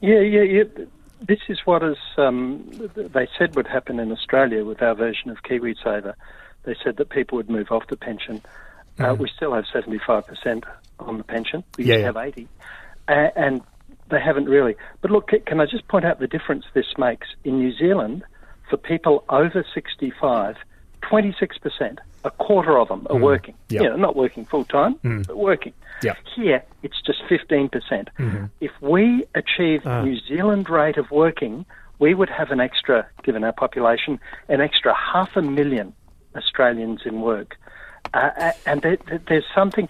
Yeah, 0.01 0.19
yeah, 0.19 0.41
yeah. 0.41 0.63
This 1.27 1.39
is 1.47 1.59
what 1.65 1.83
is 1.83 1.97
um, 2.17 2.69
they 2.95 3.27
said 3.37 3.55
would 3.55 3.67
happen 3.67 3.99
in 3.99 4.11
Australia 4.11 4.65
with 4.65 4.81
our 4.81 4.93
version 4.93 5.29
of 5.29 5.37
KiwiSaver. 5.43 6.13
They 6.63 6.75
said 6.83 6.97
that 6.97 7.09
people 7.09 7.37
would 7.37 7.49
move 7.49 7.71
off 7.71 7.87
the 7.87 7.97
pension. 7.97 8.41
Uh, 8.99 9.15
we 9.17 9.29
still 9.35 9.53
have 9.53 9.65
seventy-five 9.71 10.25
percent 10.27 10.65
on 10.99 11.17
the 11.17 11.23
pension. 11.23 11.63
We 11.77 11.85
Yeah, 11.85 11.87
used 11.87 11.97
to 11.97 11.99
yeah. 11.99 12.05
have 12.05 12.17
eighty, 12.17 12.47
uh, 13.07 13.29
and 13.35 13.61
they 14.09 14.19
haven't 14.19 14.49
really. 14.49 14.75
But 15.01 15.11
look, 15.11 15.29
can 15.45 15.59
I 15.59 15.65
just 15.65 15.87
point 15.87 16.05
out 16.05 16.19
the 16.19 16.27
difference 16.27 16.65
this 16.73 16.97
makes 16.97 17.27
in 17.43 17.59
New 17.59 17.75
Zealand 17.77 18.23
for 18.69 18.77
people 18.77 19.23
over 19.29 19.65
65? 19.73 20.55
26%, 21.03 21.97
a 22.23 22.31
quarter 22.31 22.77
of 22.77 22.87
them 22.89 23.07
are 23.09 23.17
mm. 23.17 23.21
working. 23.21 23.55
Yep. 23.69 23.81
You 23.81 23.89
know, 23.89 23.95
not 23.95 24.15
working 24.15 24.45
full 24.45 24.65
time, 24.65 24.95
mm. 24.95 25.25
but 25.25 25.37
working. 25.37 25.73
Yep. 26.03 26.17
Here, 26.35 26.63
it's 26.83 27.01
just 27.05 27.19
15%. 27.29 27.71
percent 27.71 28.09
mm 28.19 28.31
hmm 28.31 28.45
If 28.59 28.71
we 28.81 29.25
achieve 29.35 29.85
uh. 29.85 30.03
New 30.03 30.19
Zealand 30.27 30.69
rate 30.69 30.97
of 30.97 31.09
working, 31.11 31.65
we 31.99 32.13
would 32.13 32.29
have 32.29 32.51
an 32.51 32.59
extra, 32.59 33.07
given 33.23 33.43
our 33.43 33.53
population, 33.53 34.19
an 34.49 34.61
extra 34.61 34.93
half 34.93 35.35
a 35.35 35.41
million 35.41 35.93
Australians 36.35 37.01
in 37.05 37.21
work. 37.21 37.57
Uh, 38.13 38.51
and 38.65 38.81
there, 38.81 38.97
there's 39.27 39.45
something, 39.53 39.89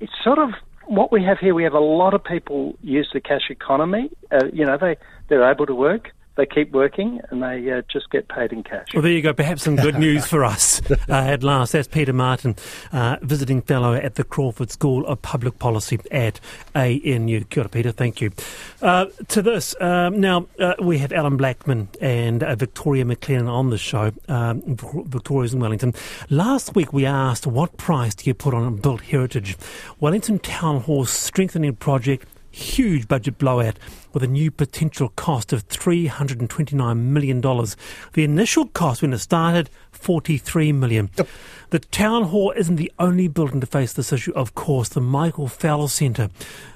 it's 0.00 0.12
sort 0.22 0.38
of 0.38 0.50
what 0.86 1.12
we 1.12 1.22
have 1.22 1.38
here. 1.38 1.54
We 1.54 1.64
have 1.64 1.74
a 1.74 1.80
lot 1.80 2.14
of 2.14 2.24
people 2.24 2.76
use 2.82 3.08
the 3.12 3.20
cash 3.20 3.50
economy. 3.50 4.10
Uh, 4.30 4.46
you 4.52 4.64
know, 4.64 4.76
they, 4.76 4.96
they're 5.28 5.48
able 5.48 5.66
to 5.66 5.74
work 5.74 6.12
they 6.40 6.46
keep 6.46 6.72
working 6.72 7.20
and 7.28 7.42
they 7.42 7.70
uh, 7.70 7.82
just 7.92 8.10
get 8.10 8.26
paid 8.28 8.50
in 8.50 8.62
cash. 8.62 8.86
Well, 8.94 9.02
there 9.02 9.12
you 9.12 9.20
go. 9.20 9.34
Perhaps 9.34 9.62
some 9.62 9.76
good 9.76 9.98
news 10.06 10.26
for 10.26 10.42
us 10.42 10.80
uh, 10.90 10.96
at 11.08 11.42
last. 11.42 11.72
That's 11.72 11.86
Peter 11.86 12.14
Martin, 12.14 12.56
uh, 12.92 13.16
visiting 13.20 13.60
fellow 13.60 13.92
at 13.92 14.14
the 14.14 14.24
Crawford 14.24 14.70
School 14.70 15.06
of 15.06 15.20
Public 15.20 15.58
Policy 15.58 15.98
at 16.10 16.40
ANU. 16.74 17.44
Kia 17.44 17.62
ora, 17.62 17.68
Peter. 17.68 17.92
Thank 17.92 18.22
you. 18.22 18.32
Uh, 18.80 19.06
to 19.28 19.42
this, 19.42 19.78
um, 19.82 20.18
now 20.18 20.46
uh, 20.58 20.74
we 20.80 20.96
have 20.98 21.12
Allan 21.12 21.36
Blackman 21.36 21.88
and 22.00 22.42
uh, 22.42 22.54
Victoria 22.54 23.04
MacLennan 23.04 23.50
on 23.50 23.68
the 23.68 23.78
show. 23.78 24.10
Um, 24.28 24.62
Victoria's 24.64 25.52
in 25.52 25.60
Wellington. 25.60 25.92
Last 26.30 26.74
week 26.74 26.92
we 26.94 27.04
asked 27.04 27.46
what 27.46 27.76
price 27.76 28.14
do 28.14 28.30
you 28.30 28.34
put 28.34 28.54
on 28.54 28.76
built 28.76 29.02
heritage? 29.02 29.58
Wellington 29.98 30.38
Town 30.38 30.80
Hall 30.80 31.04
strengthening 31.04 31.76
project 31.76 32.26
huge 32.50 33.08
budget 33.08 33.38
blowout 33.38 33.78
with 34.12 34.22
a 34.22 34.26
new 34.26 34.50
potential 34.50 35.10
cost 35.10 35.52
of 35.52 35.66
$329 35.68 36.96
million. 36.98 37.40
The 37.40 38.24
initial 38.24 38.66
cost 38.66 39.02
when 39.02 39.12
it 39.12 39.18
started, 39.18 39.70
43 39.92 40.72
million. 40.72 41.10
Yep. 41.16 41.28
The 41.70 41.78
town 41.78 42.24
hall 42.24 42.52
isn't 42.56 42.76
the 42.76 42.92
only 42.98 43.28
building 43.28 43.60
to 43.60 43.66
face 43.66 43.92
this 43.92 44.12
issue, 44.12 44.32
of 44.32 44.54
course. 44.54 44.88
The 44.88 45.00
Michael 45.00 45.48
Fowler 45.48 45.88
Centre, 45.88 46.30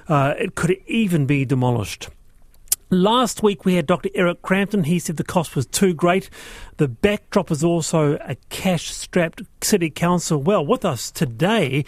uh, 0.07 0.35
it 0.37 0.55
could 0.55 0.77
even 0.87 1.25
be 1.25 1.45
demolished. 1.45 2.09
Last 2.91 3.41
week 3.41 3.65
we 3.65 3.73
had 3.75 3.87
Dr. 3.87 4.09
Eric 4.13 4.43
Crampton. 4.43 4.83
He 4.83 4.99
said 4.99 5.17
the 5.17 5.23
cost 5.23 5.55
was 5.55 5.65
too 5.65 5.93
great. 5.93 6.29
The 6.77 6.87
backdrop 6.87 7.49
is 7.49 7.63
also 7.63 8.17
a 8.21 8.35
cash 8.49 8.93
strapped 8.93 9.41
city 9.61 9.89
council. 9.89 10.41
Well, 10.41 10.65
with 10.65 10.85
us 10.85 11.09
today 11.09 11.83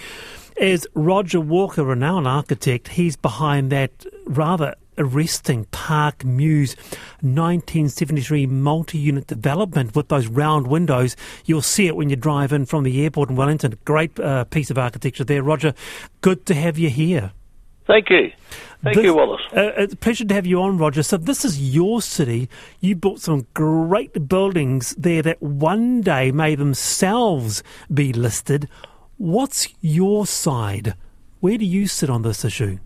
is 0.59 0.87
Roger 0.93 1.39
Walker, 1.39 1.83
renowned 1.83 2.27
architect. 2.27 2.89
He's 2.89 3.15
behind 3.15 3.71
that 3.71 4.05
rather 4.25 4.75
arresting 4.97 5.65
Park 5.65 6.25
Mews 6.25 6.75
1973 7.21 8.47
multi-unit 8.47 9.27
development 9.27 9.95
with 9.95 10.07
those 10.07 10.27
round 10.27 10.67
windows. 10.67 11.15
You'll 11.45 11.61
see 11.61 11.87
it 11.87 11.95
when 11.95 12.09
you 12.09 12.15
drive 12.15 12.51
in 12.51 12.65
from 12.65 12.83
the 12.83 13.03
airport 13.03 13.29
in 13.29 13.35
Wellington. 13.35 13.77
Great 13.85 14.19
uh, 14.19 14.45
piece 14.45 14.71
of 14.71 14.77
architecture 14.77 15.23
there, 15.23 15.43
Roger. 15.43 15.73
Good 16.21 16.45
to 16.47 16.55
have 16.55 16.77
you 16.77 16.89
here. 16.89 17.31
Thank 17.85 18.09
you. 18.09 18.31
Thank 18.83 18.97
this, 18.97 19.05
you, 19.05 19.13
Wallace. 19.13 19.41
Uh, 19.55 19.71
it's 19.77 19.93
a 19.93 19.97
pleasure 19.97 20.25
to 20.25 20.33
have 20.33 20.45
you 20.45 20.61
on, 20.61 20.77
Roger. 20.77 21.03
So, 21.03 21.15
this 21.15 21.45
is 21.45 21.73
your 21.73 22.01
city. 22.01 22.49
You 22.81 22.95
built 22.95 23.21
some 23.21 23.47
great 23.53 24.27
buildings 24.27 24.93
there 24.97 25.21
that 25.21 25.41
one 25.41 26.01
day 26.01 26.31
may 26.31 26.55
themselves 26.55 27.63
be 27.91 28.11
listed. 28.11 28.67
What's 29.17 29.69
your 29.81 30.27
side? 30.27 30.93
Where 31.39 31.57
do 31.57 31.65
you 31.65 31.87
sit 31.87 32.09
on 32.09 32.21
this 32.21 32.45
issue? 32.45 32.77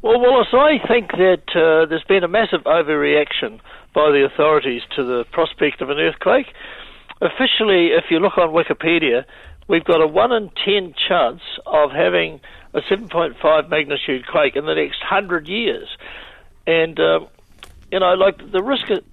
Well, 0.00 0.20
Wallace, 0.20 0.48
I 0.52 0.86
think 0.86 1.12
that 1.12 1.44
uh, 1.54 1.86
there's 1.86 2.04
been 2.04 2.24
a 2.24 2.28
massive 2.28 2.62
overreaction 2.64 3.60
by 3.94 4.10
the 4.10 4.24
authorities 4.24 4.82
to 4.96 5.04
the 5.04 5.24
prospect 5.32 5.82
of 5.82 5.90
an 5.90 5.98
earthquake. 5.98 6.46
Officially, 7.20 7.88
if 7.88 8.04
you 8.10 8.18
look 8.18 8.38
on 8.38 8.50
Wikipedia, 8.50 9.24
we've 9.68 9.84
got 9.84 10.00
a 10.00 10.06
1 10.06 10.32
in 10.32 10.50
10 10.64 10.94
chance 11.08 11.40
of 11.66 11.90
having 11.90 12.40
a 12.72 12.80
7.5 12.80 13.68
magnitude 13.68 14.26
quake 14.26 14.56
in 14.56 14.64
the 14.64 14.74
next 14.74 15.00
100 15.00 15.46
years. 15.46 15.88
And, 16.66 16.98
um, 17.00 17.28
you 17.92 18.00
know, 18.00 18.14
like 18.14 18.38
the 18.50 18.62
risk, 18.62 18.88
of, 18.90 19.04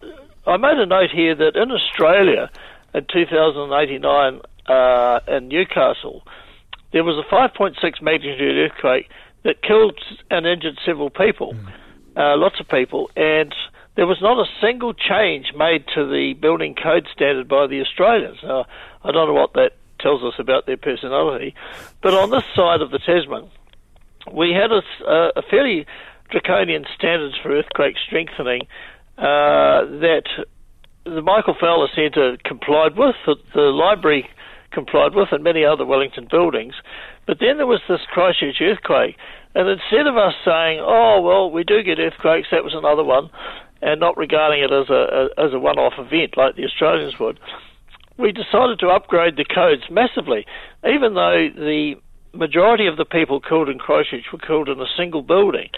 I 0.48 0.58
made 0.58 0.77
a 0.77 0.86
note 0.86 1.12
here 1.12 1.36
that 1.36 1.55
in 1.55 1.72
Australia 1.72 2.50
in 2.93 3.05
2089, 3.12 4.41
uh, 4.72 5.20
in 5.28 5.48
Newcastle, 5.48 6.24
there 6.94 7.04
was 7.04 7.18
a 7.18 7.34
5.6 7.34 8.01
magnitude 8.01 8.72
earthquake 8.72 9.10
that 9.44 9.62
killed 9.62 10.00
and 10.30 10.46
injured 10.46 10.78
several 10.86 11.10
people, 11.10 11.54
mm. 11.54 11.68
uh, 12.16 12.38
lots 12.38 12.60
of 12.60 12.68
people, 12.68 13.10
and 13.16 13.54
there 13.96 14.08
was 14.08 14.22
not 14.22 14.38
a 14.38 14.50
single 14.62 14.94
change 14.94 15.51
made 15.56 15.86
to 15.96 16.06
the 16.06 16.34
building 16.40 16.75
code 16.75 17.08
standard 17.13 17.48
by 17.48 17.68
the 17.68 17.82
Australians. 17.82 18.38
Now, 18.44 18.66
I 19.04 19.12
don't 19.12 19.28
know 19.28 19.34
what 19.34 19.54
that 19.54 19.74
tells 20.00 20.24
us 20.24 20.34
about 20.40 20.66
their 20.66 20.78
personality, 20.78 21.54
but 22.01 22.13
on 22.13 22.30
this 22.30 22.44
side 22.56 22.82
of 22.82 22.92
the 22.92 23.00
Tasman, 23.00 23.50
we 24.32 24.51
had 24.51 24.72
a, 24.72 24.82
a 25.36 25.42
fairly 25.50 25.86
draconian 26.30 26.86
standards 26.96 27.36
for 27.42 27.51
earthquake 27.51 27.96
strengthening 28.06 28.62
uh, 29.18 29.86
that 30.00 30.24
the 31.04 31.22
Michael 31.22 31.56
Fowler 31.60 31.90
Centre 31.96 32.38
complied 32.46 32.96
with. 32.96 33.16
The, 33.25 33.36
the 33.54 33.62
library 33.62 34.30
complied 34.72 35.13
with 35.13 35.30
and 35.32 35.44
many 35.44 35.63
other 35.63 35.86
Wellington 35.86 36.28
buildings. 36.30 36.74
But 37.28 37.38
then 37.40 37.58
there 37.58 37.68
was 37.68 37.82
this 37.88 38.01
Christchurch 38.12 38.62
earthquake, 38.62 39.18
and 39.56 39.68
instead 39.68 40.08
of 40.08 40.18
us 40.18 40.34
saying, 40.46 40.80
"Oh 40.82 41.22
well, 41.22 41.51
we 41.51 41.63
do 41.63 41.84
get 41.84 42.00
earthquakes," 42.00 42.50
that 42.51 42.63
was 42.63 42.74
another 42.74 43.04
one, 43.04 43.30
and 43.82 44.00
not 44.00 44.18
regarding 44.18 44.63
it 44.63 44.72
as 44.72 44.90
a, 44.90 45.30
a 45.38 45.46
as 45.46 45.54
a 45.54 45.60
one-off 45.60 45.94
event 45.98 46.38
like 46.38 46.56
the 46.56 46.66
Australians 46.66 47.20
would, 47.20 47.40
we 48.18 48.32
decided 48.32 48.80
to 48.80 48.88
upgrade 48.88 49.36
the 49.36 49.46
codes 49.46 49.84
massively, 49.90 50.46
even 50.86 51.16
though 51.16 51.50
the 51.56 51.96
majority 52.34 52.88
of 52.88 52.98
the 52.98 53.06
people 53.06 53.40
killed 53.42 53.70
in 53.70 53.78
Christchurch 53.78 54.32
were 54.32 54.40
killed 54.40 54.70
in 54.70 54.80
a 54.80 54.86
single 54.96 55.22
building. 55.22 55.70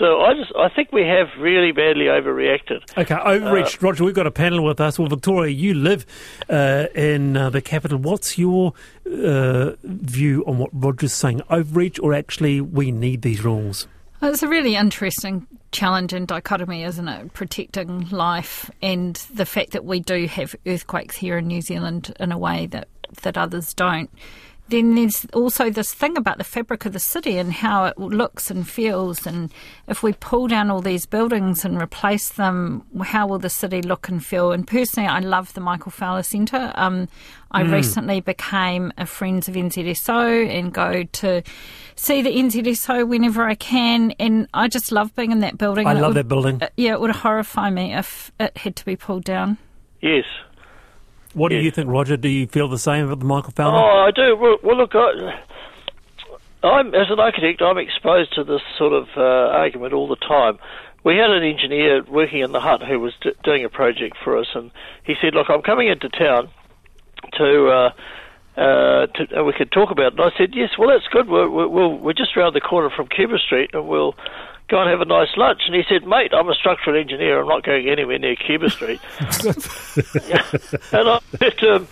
So 0.00 0.22
I 0.22 0.32
just 0.32 0.50
I 0.56 0.70
think 0.70 0.92
we 0.92 1.02
have 1.02 1.28
really 1.38 1.72
badly 1.72 2.06
overreacted. 2.06 2.80
Okay, 2.96 3.14
overreached. 3.14 3.82
Uh, 3.82 3.86
Roger, 3.86 4.04
we've 4.04 4.14
got 4.14 4.26
a 4.26 4.30
panel 4.30 4.64
with 4.64 4.80
us. 4.80 4.98
Well, 4.98 5.08
Victoria, 5.08 5.52
you 5.52 5.74
live 5.74 6.06
uh, 6.48 6.86
in 6.94 7.36
uh, 7.36 7.50
the 7.50 7.60
capital. 7.60 7.98
What's 7.98 8.38
your 8.38 8.72
uh, 9.06 9.72
view 9.84 10.42
on 10.46 10.56
what 10.56 10.70
Roger's 10.72 11.12
saying? 11.12 11.42
Overreach, 11.50 12.00
or 12.02 12.14
actually 12.14 12.62
we 12.62 12.90
need 12.90 13.20
these 13.20 13.44
rules? 13.44 13.86
Well, 14.22 14.32
it's 14.32 14.42
a 14.42 14.48
really 14.48 14.74
interesting 14.74 15.46
challenge 15.70 16.14
and 16.14 16.26
dichotomy, 16.26 16.82
isn't 16.84 17.06
it? 17.06 17.34
Protecting 17.34 18.08
life 18.08 18.70
and 18.80 19.16
the 19.34 19.44
fact 19.44 19.72
that 19.72 19.84
we 19.84 20.00
do 20.00 20.26
have 20.28 20.56
earthquakes 20.66 21.16
here 21.16 21.36
in 21.36 21.46
New 21.46 21.60
Zealand 21.60 22.14
in 22.18 22.32
a 22.32 22.38
way 22.38 22.64
that 22.68 22.88
that 23.22 23.36
others 23.36 23.74
don't 23.74 24.10
then 24.70 24.94
there's 24.94 25.26
also 25.32 25.70
this 25.70 25.92
thing 25.92 26.16
about 26.16 26.38
the 26.38 26.44
fabric 26.44 26.86
of 26.86 26.92
the 26.92 26.98
city 26.98 27.36
and 27.38 27.52
how 27.52 27.84
it 27.84 27.98
looks 27.98 28.50
and 28.50 28.68
feels. 28.68 29.26
And 29.26 29.52
if 29.88 30.02
we 30.02 30.12
pull 30.12 30.48
down 30.48 30.70
all 30.70 30.80
these 30.80 31.06
buildings 31.06 31.64
and 31.64 31.80
replace 31.80 32.30
them, 32.30 32.84
how 33.02 33.26
will 33.26 33.38
the 33.38 33.50
city 33.50 33.82
look 33.82 34.08
and 34.08 34.24
feel? 34.24 34.52
And 34.52 34.66
personally, 34.66 35.08
I 35.08 35.20
love 35.20 35.52
the 35.54 35.60
Michael 35.60 35.90
Fowler 35.90 36.22
Centre. 36.22 36.72
Um, 36.74 37.08
I 37.50 37.64
mm. 37.64 37.72
recently 37.72 38.20
became 38.20 38.92
a 38.96 39.06
Friends 39.06 39.48
of 39.48 39.54
NZSO 39.54 40.48
and 40.48 40.72
go 40.72 41.02
to 41.02 41.42
see 41.96 42.22
the 42.22 42.30
NZSO 42.30 43.08
whenever 43.08 43.42
I 43.42 43.56
can. 43.56 44.12
And 44.12 44.48
I 44.54 44.68
just 44.68 44.92
love 44.92 45.14
being 45.14 45.32
in 45.32 45.40
that 45.40 45.58
building. 45.58 45.86
I 45.86 45.94
love 45.94 46.10
would, 46.10 46.16
that 46.16 46.28
building. 46.28 46.62
Uh, 46.62 46.68
yeah, 46.76 46.92
it 46.92 47.00
would 47.00 47.10
horrify 47.10 47.70
me 47.70 47.94
if 47.94 48.30
it 48.38 48.56
had 48.56 48.76
to 48.76 48.84
be 48.84 48.96
pulled 48.96 49.24
down. 49.24 49.58
Yes, 50.00 50.24
what 51.34 51.50
do 51.50 51.56
you 51.56 51.70
think, 51.70 51.88
Roger? 51.88 52.16
Do 52.16 52.28
you 52.28 52.46
feel 52.46 52.68
the 52.68 52.78
same 52.78 53.06
about 53.06 53.20
the 53.20 53.24
Michael 53.24 53.52
Fowler? 53.52 53.78
Oh, 53.78 54.06
I 54.06 54.10
do. 54.10 54.36
Well, 54.36 54.56
well 54.62 54.76
look, 54.76 54.92
I, 54.94 56.66
I'm 56.66 56.94
as 56.94 57.06
an 57.10 57.20
architect, 57.20 57.62
I'm 57.62 57.78
exposed 57.78 58.34
to 58.34 58.44
this 58.44 58.60
sort 58.76 58.92
of 58.92 59.08
uh, 59.16 59.20
argument 59.20 59.92
all 59.94 60.08
the 60.08 60.16
time. 60.16 60.58
We 61.02 61.16
had 61.16 61.30
an 61.30 61.42
engineer 61.42 62.02
working 62.04 62.40
in 62.40 62.52
the 62.52 62.60
hut 62.60 62.82
who 62.82 63.00
was 63.00 63.14
d- 63.22 63.32
doing 63.42 63.64
a 63.64 63.70
project 63.70 64.16
for 64.22 64.36
us, 64.36 64.48
and 64.54 64.70
he 65.04 65.14
said, 65.20 65.34
"Look, 65.34 65.48
I'm 65.48 65.62
coming 65.62 65.88
into 65.88 66.08
town 66.08 66.50
to." 67.38 67.68
Uh, 67.68 67.90
uh, 68.56 69.06
to, 69.06 69.44
we 69.44 69.54
could 69.56 69.72
talk 69.72 69.90
about 69.90 70.12
it. 70.12 70.18
And 70.18 70.22
I 70.22 70.36
said, 70.36 70.50
yes, 70.52 70.70
well, 70.78 70.88
that's 70.90 71.06
good. 71.10 71.28
We're, 71.28 71.48
we're, 71.48 71.88
we're 71.88 72.12
just 72.12 72.36
around 72.36 72.52
the 72.54 72.60
corner 72.60 72.90
from 72.94 73.06
Cuba 73.06 73.38
Street, 73.38 73.70
and 73.72 73.88
we'll 73.88 74.14
go 74.70 74.80
and 74.80 74.88
have 74.88 75.00
a 75.00 75.04
nice 75.04 75.36
lunch. 75.36 75.62
And 75.66 75.74
he 75.74 75.82
said, 75.88 76.06
mate, 76.06 76.32
I'm 76.32 76.48
a 76.48 76.54
structural 76.54 76.98
engineer. 76.98 77.40
I'm 77.40 77.48
not 77.48 77.64
going 77.64 77.88
anywhere 77.88 78.18
near 78.18 78.36
Cuba 78.36 78.70
Street. 78.70 79.00
and 80.92 81.08
I 81.08 81.20
said 81.38 81.58
to 81.58 81.74
him, 81.76 81.88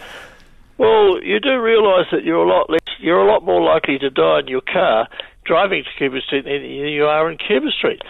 well, 0.79 1.23
you 1.23 1.41
do 1.41 1.61
realise 1.61 2.07
that 2.13 2.25
you're 2.25 2.45
a 2.45 2.49
lot 2.49 2.71
less, 2.71 2.81
you're 3.01 3.21
a 3.21 3.31
lot 3.31 3.45
more 3.45 3.61
likely 3.61 3.99
to 3.99 4.11
die 4.11 4.41
in 4.41 4.47
your 4.47 4.61
car 4.61 5.09
driving 5.45 5.83
to 5.83 5.91
Cuba 5.99 6.21
Street 6.21 6.45
than 6.45 6.63
you 6.63 7.07
are 7.07 7.31
in 7.31 7.39
Cuba 7.39 7.71
Street. 7.71 8.03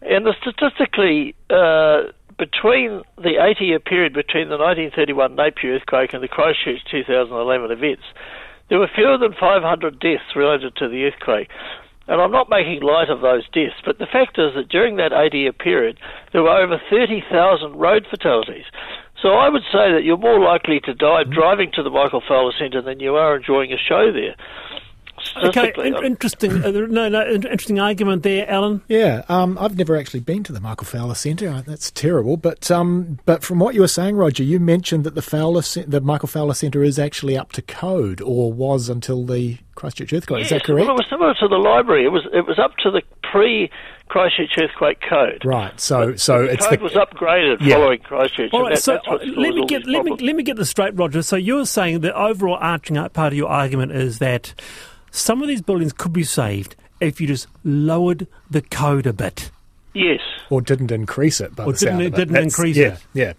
And 0.00 0.26
the 0.26 0.34
statistically, 0.40 1.36
uh, 1.48 2.10
between 2.38 3.02
the 3.18 3.38
80 3.40 3.64
year 3.64 3.78
period 3.78 4.14
between 4.14 4.48
the 4.48 4.58
1931 4.58 5.36
Napier 5.36 5.76
earthquake 5.76 6.12
and 6.12 6.22
the 6.22 6.28
Christchurch 6.28 6.80
2011 6.90 7.70
events, 7.70 8.02
there 8.68 8.78
were 8.78 8.90
fewer 8.92 9.18
than 9.18 9.32
500 9.32 10.00
deaths 10.00 10.34
related 10.34 10.74
to 10.76 10.88
the 10.88 11.04
earthquake. 11.04 11.48
And 12.12 12.20
I'm 12.20 12.30
not 12.30 12.50
making 12.50 12.82
light 12.82 13.08
of 13.08 13.22
those 13.22 13.48
deaths, 13.56 13.80
but 13.86 13.96
the 13.96 14.04
fact 14.04 14.36
is 14.36 14.52
that 14.54 14.68
during 14.68 14.96
that 14.96 15.16
80 15.16 15.48
year 15.48 15.52
period, 15.54 15.96
there 16.30 16.42
were 16.42 16.60
over 16.60 16.76
30,000 16.90 17.24
road 17.72 18.04
fatalities. 18.10 18.66
So 19.22 19.30
I 19.40 19.48
would 19.48 19.62
say 19.72 19.88
that 19.96 20.04
you're 20.04 20.18
more 20.18 20.38
likely 20.38 20.78
to 20.84 20.92
die 20.92 21.24
driving 21.24 21.70
to 21.72 21.82
the 21.82 21.88
Michael 21.88 22.20
Fowler 22.20 22.52
Centre 22.52 22.82
than 22.82 23.00
you 23.00 23.16
are 23.16 23.34
enjoying 23.34 23.72
a 23.72 23.78
show 23.78 24.12
there. 24.12 24.36
Okay, 25.36 25.72
in- 25.76 26.04
interesting. 26.04 26.64
uh, 26.64 26.70
no, 26.70 27.08
no, 27.08 27.26
interesting 27.26 27.78
argument 27.80 28.22
there, 28.22 28.48
Allan. 28.50 28.82
Yeah, 28.88 29.22
um, 29.28 29.56
I've 29.60 29.76
never 29.76 29.96
actually 29.96 30.20
been 30.20 30.42
to 30.44 30.52
the 30.52 30.60
Michael 30.60 30.86
Fowler 30.86 31.14
Centre. 31.14 31.48
Uh, 31.48 31.62
That's 31.62 31.90
terrible. 31.90 32.36
But 32.36 32.70
um, 32.70 33.18
but 33.24 33.42
from 33.42 33.58
what 33.58 33.74
you 33.74 33.80
were 33.80 33.88
saying, 33.88 34.16
Roger, 34.16 34.42
you 34.42 34.60
mentioned 34.60 35.04
that 35.04 35.14
the 35.14 35.22
Fowler, 35.22 35.62
the 35.86 36.00
Michael 36.02 36.28
Fowler 36.28 36.54
Centre 36.54 36.82
is 36.82 36.98
actually 36.98 37.36
up 37.36 37.52
to 37.52 37.62
code, 37.62 38.20
or 38.20 38.52
was 38.52 38.88
until 38.88 39.24
the 39.24 39.58
Christchurch 39.74 40.12
earthquake. 40.12 40.44
is 40.44 40.50
that 40.50 40.64
correct? 40.64 40.86
Well, 40.86 40.96
it 40.96 41.00
was 41.00 41.06
similar 41.10 41.34
to 41.34 41.48
the 41.48 41.56
library. 41.56 42.04
It 42.04 42.08
was 42.12 42.26
it 42.32 42.46
was 42.46 42.58
up 42.58 42.76
to 42.82 42.90
the 42.90 43.02
pre 43.22 43.70
Christchurch 44.08 44.50
earthquake 44.58 44.98
code. 45.08 45.42
Right. 45.44 45.78
So 45.80 46.14
so 46.16 46.42
the 46.42 46.52
it's 46.52 46.66
code 46.66 46.80
the 46.80 46.82
was 46.84 46.92
upgraded 46.92 47.58
Yeah. 47.62 47.76
following 47.76 48.00
Christchurch. 48.00 48.50
All 48.52 48.60
and 48.60 48.68
right, 48.68 48.74
that- 48.76 48.82
so 48.82 48.92
that's 48.92 49.08
what 49.08 49.22
uh, 49.22 49.24
caused 49.24 49.38
let 49.38 49.54
me 49.54 49.66
get 49.66 49.84
these 49.84 49.94
let 49.94 50.04
me 50.04 50.10
let 50.20 50.36
me 50.36 50.42
get 50.42 50.56
this 50.56 50.68
straight, 50.70 50.94
Roger. 50.94 51.22
So 51.22 51.36
you're 51.36 51.64
saying 51.64 52.00
the 52.00 52.14
overall 52.14 52.58
arching 52.60 52.96
part 52.96 53.32
of 53.32 53.34
your 53.34 53.48
argument 53.48 53.92
is 53.92 54.18
that 54.18 54.52
some 55.12 55.40
of 55.42 55.46
these 55.48 55.62
buildings 55.62 55.92
could 55.92 56.12
be 56.12 56.24
saved 56.24 56.74
if 57.00 57.20
you 57.20 57.26
just 57.28 57.46
lowered 57.62 58.26
the 58.50 58.62
code 58.62 59.06
a 59.06 59.12
bit. 59.12 59.50
Yes, 59.94 60.20
or 60.50 60.60
didn't 60.60 60.90
increase 60.90 61.40
it, 61.40 61.54
but 61.54 61.66
Or 61.68 61.72
didn't- 61.74 62.00
it 62.00 62.14
didn't 62.14 62.36
increase 62.36 62.76
yeah, 62.76 62.94
it. 62.94 63.04
Yeah. 63.12 63.32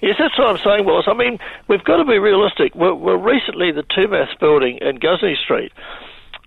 yes, 0.00 0.16
that's 0.18 0.36
what 0.38 0.48
I'm 0.48 0.58
saying, 0.58 0.84
Wallace. 0.86 1.06
I 1.08 1.14
mean, 1.14 1.38
we've 1.68 1.84
got 1.84 1.98
to 1.98 2.04
be 2.04 2.18
realistic. 2.18 2.74
Well, 2.74 2.94
well 2.94 3.16
recently 3.16 3.70
the 3.70 3.82
Tumas 3.82 4.28
building 4.40 4.78
in 4.80 4.98
Gusney 4.98 5.36
Street, 5.36 5.72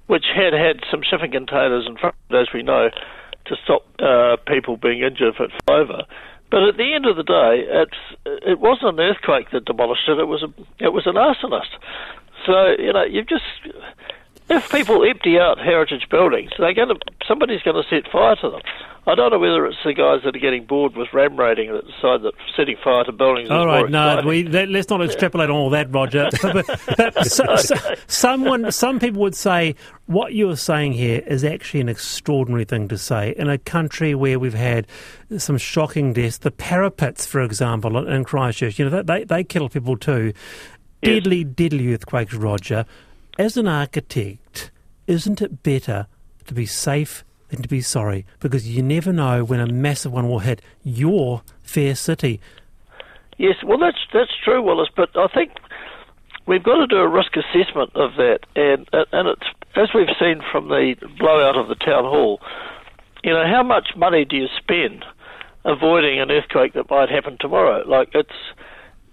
which 0.08 0.25
had 0.36 0.53
had 0.53 0.82
some 0.89 1.01
shipping 1.03 1.32
containers 1.32 1.86
in 1.88 1.98
front, 1.98 2.15
as 2.32 2.48
we 2.53 2.63
know, 2.63 2.89
to 3.46 3.55
stop 3.63 3.86
uh, 4.01 4.38
people 4.48 4.75
being 4.77 5.01
injured 5.03 5.36
if 5.36 5.39
it 5.39 5.51
fell 5.67 5.75
over. 5.77 6.01
But 6.50 6.63
at 6.63 6.77
the 6.77 6.94
end 6.94 7.05
of 7.05 7.15
the 7.15 7.24
day, 7.24 7.65
it's 7.67 8.41
it 8.46 8.60
wasn't 8.60 9.00
an 9.00 9.05
earthquake 9.05 9.51
that 9.51 9.65
demolished 9.65 10.08
it. 10.08 10.17
It 10.20 10.27
was 10.27 10.41
a 10.44 10.84
it 10.84 10.94
was 10.94 11.05
an 11.05 11.15
arsonist. 11.15 11.74
So 12.45 12.75
you 12.77 12.93
know 12.93 13.03
you've 13.03 13.27
just 13.27 13.43
if 14.49 14.71
people 14.71 15.03
empty 15.03 15.39
out 15.39 15.57
heritage 15.57 16.07
buildings, 16.09 16.51
they're 16.59 16.73
going 16.73 16.89
to 16.89 16.95
somebody's 17.27 17.61
going 17.61 17.81
to 17.81 17.89
set 17.89 18.11
fire 18.11 18.35
to 18.37 18.49
them. 18.51 18.61
I 19.07 19.13
don't 19.13 19.29
know 19.29 19.37
whether 19.37 19.67
it's 19.67 19.77
the 19.85 19.93
guys 19.93 20.21
that 20.23 20.35
are 20.35 20.39
getting 20.39 20.65
bored 20.65 20.95
with 20.95 21.13
ram 21.13 21.37
raiding 21.37 21.71
that 21.71 21.86
decide 21.86 22.23
that 22.23 22.34
setting 22.58 22.75
fire 22.84 23.03
to 23.03 23.12
buildings 23.12 23.51
All 23.51 23.67
right, 23.67 23.88
no, 23.88 24.23
we, 24.25 24.43
let, 24.45 24.69
let's 24.69 24.89
not 24.89 25.03
extrapolate 25.03 25.51
on 25.51 25.55
all 25.55 25.69
that, 25.69 25.93
Roger. 25.93 26.29
but, 26.41 26.65
but 26.97 27.25
so, 27.27 27.55
so, 27.55 27.75
someone, 28.08 28.71
some 28.71 28.99
people 28.99 29.21
would 29.21 29.36
say 29.36 29.75
what 30.08 30.34
you're 30.34 30.58
saying 30.58 30.93
here 30.93 31.21
is 31.27 31.43
actually 31.43 31.81
an 31.81 31.89
extraordinary 31.89 32.65
thing 32.65 32.88
to 32.88 32.97
say 32.97 33.36
in 33.38 33.47
a 33.47 33.60
country 33.60 34.15
where 34.15 34.39
we've 34.39 34.55
had 34.55 34.88
some 35.38 35.60
shocking 35.60 36.13
deaths. 36.13 36.39
The 36.39 36.49
parapets, 36.49 37.27
for 37.27 37.41
example, 37.41 38.08
in 38.08 38.23
Christchurch, 38.23 38.79
you 38.79 38.89
know, 38.89 39.03
they 39.03 39.23
they 39.23 39.43
kill 39.43 39.69
people 39.69 39.97
too. 39.97 40.34
Yes. 41.06 41.24
Deadly, 41.24 41.44
deadly 41.44 41.94
earthquakes, 41.94 42.34
Roger. 42.34 42.86
As 43.38 43.58
an 43.58 43.68
architect, 43.68 44.72
isn't 45.06 45.39
it 45.41 45.62
better 45.62 46.08
to 46.46 46.54
be 46.54 46.65
safe 46.65 47.24
than 47.50 47.62
to 47.62 47.68
be 47.68 47.82
sorry? 47.82 48.26
Because 48.39 48.68
you 48.68 48.82
never 48.82 49.13
know 49.13 49.44
when 49.44 49.60
a 49.60 49.68
massive 49.68 50.12
one 50.12 50.28
will 50.28 50.39
hit 50.39 50.62
your 50.84 51.44
fair 51.62 51.94
city. 51.94 52.39
Yes, 53.38 53.56
well, 53.63 53.78
that's 53.78 54.00
that's 54.13 54.32
true, 54.44 54.63
Wallace. 54.63 54.89
But 54.96 55.10
I 55.15 55.28
think 55.28 55.52
we've 56.48 56.63
got 56.63 56.78
to 56.78 56.88
do 56.88 56.98
a 56.98 57.08
risk 57.08 57.34
assessment 57.36 57.91
of 57.94 58.15
that, 58.15 58.39
and 58.56 58.89
and 59.12 59.28
it's 59.28 59.48
as 59.76 59.89
we've 59.94 60.08
seen 60.20 60.41
from 60.52 60.70
the 60.70 60.96
blowout 61.20 61.56
of 61.56 61.68
the 61.68 61.76
town 61.76 62.06
hall. 62.06 62.41
You 63.24 63.34
know, 63.34 63.46
how 63.46 63.62
much 63.62 63.89
money 63.96 64.26
do 64.26 64.38
you 64.38 64.48
spend 64.58 65.06
avoiding 65.65 66.20
an 66.20 66.32
earthquake 66.32 66.74
that 66.74 66.89
might 66.89 67.10
happen 67.10 67.38
tomorrow? 67.39 67.84
Like 67.86 68.10
it's. 68.15 68.34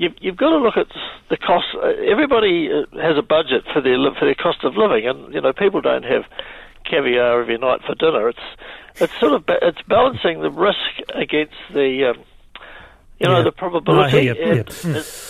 You've, 0.02 0.14
you've 0.20 0.36
got 0.36 0.50
to 0.50 0.58
look 0.58 0.76
at 0.76 0.88
the 1.30 1.36
cost. 1.36 1.66
uh, 1.76 1.86
Everybody 2.10 2.68
uh, 2.72 2.98
has 3.00 3.16
a 3.16 3.22
budget 3.22 3.62
for 3.72 3.80
their 3.80 3.96
for 4.18 4.24
their 4.24 4.34
cost 4.34 4.64
of 4.64 4.76
living, 4.76 5.06
and 5.06 5.32
you 5.32 5.40
know 5.40 5.52
people 5.52 5.80
don't 5.80 6.02
have 6.02 6.24
caviar 6.84 7.40
every 7.40 7.56
night 7.56 7.82
for 7.86 7.94
dinner. 7.94 8.28
It's 8.28 8.46
it's 8.96 9.20
sort 9.20 9.32
of 9.32 9.44
it's 9.48 9.80
balancing 9.82 10.42
the 10.42 10.50
risk 10.50 10.90
against 11.14 11.54
the 11.72 12.10
um, 12.10 12.24
you 13.22 13.28
know 13.28 13.38
Yeah. 13.38 13.42
the 13.44 13.52
probability. 13.52 13.92
No, 14.00 14.02
I 14.02 14.10
hear 14.10 14.34
you, 14.34 14.56
yeah. 14.56 14.62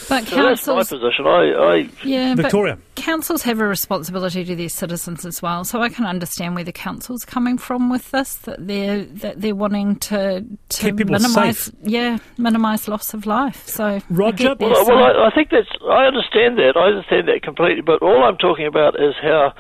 But 0.08 0.24
so 0.26 0.42
that's 0.42 0.66
my 0.66 0.82
position. 0.82 1.26
I, 1.26 1.52
I 1.52 1.88
yeah, 2.04 2.34
Victoria. 2.34 2.76
but 2.76 2.94
councils 3.02 3.42
have 3.42 3.60
a 3.60 3.66
responsibility 3.66 4.44
to 4.44 4.56
their 4.56 4.68
citizens 4.68 5.24
as 5.24 5.40
well. 5.42 5.64
So 5.64 5.80
I 5.82 5.88
can 5.88 6.04
understand 6.06 6.54
where 6.54 6.64
the 6.64 6.72
council's 6.72 7.24
coming 7.24 7.58
from 7.58 7.90
with 7.90 8.10
this. 8.10 8.36
That 8.38 8.66
they're 8.66 9.04
that 9.04 9.40
they're 9.40 9.54
wanting 9.54 9.96
to 10.10 10.44
to 10.70 10.80
Keep 10.82 10.96
people 10.98 11.12
minimise, 11.12 11.58
safe. 11.58 11.74
yeah, 11.82 12.18
minimise 12.38 12.88
loss 12.88 13.14
of 13.14 13.26
life. 13.26 13.66
So 13.68 14.00
Roger? 14.10 14.54
get 14.56 14.60
well, 14.60 14.86
well 14.86 15.04
I, 15.04 15.28
I 15.28 15.30
think 15.34 15.50
that's 15.50 15.68
I 15.90 16.04
understand 16.04 16.58
that. 16.58 16.74
I 16.76 16.88
understand 16.88 17.28
that 17.28 17.42
completely. 17.42 17.82
But 17.82 18.02
all 18.02 18.24
I'm 18.24 18.36
talking 18.38 18.66
about 18.66 18.94
is 19.00 19.14
how 19.22 19.52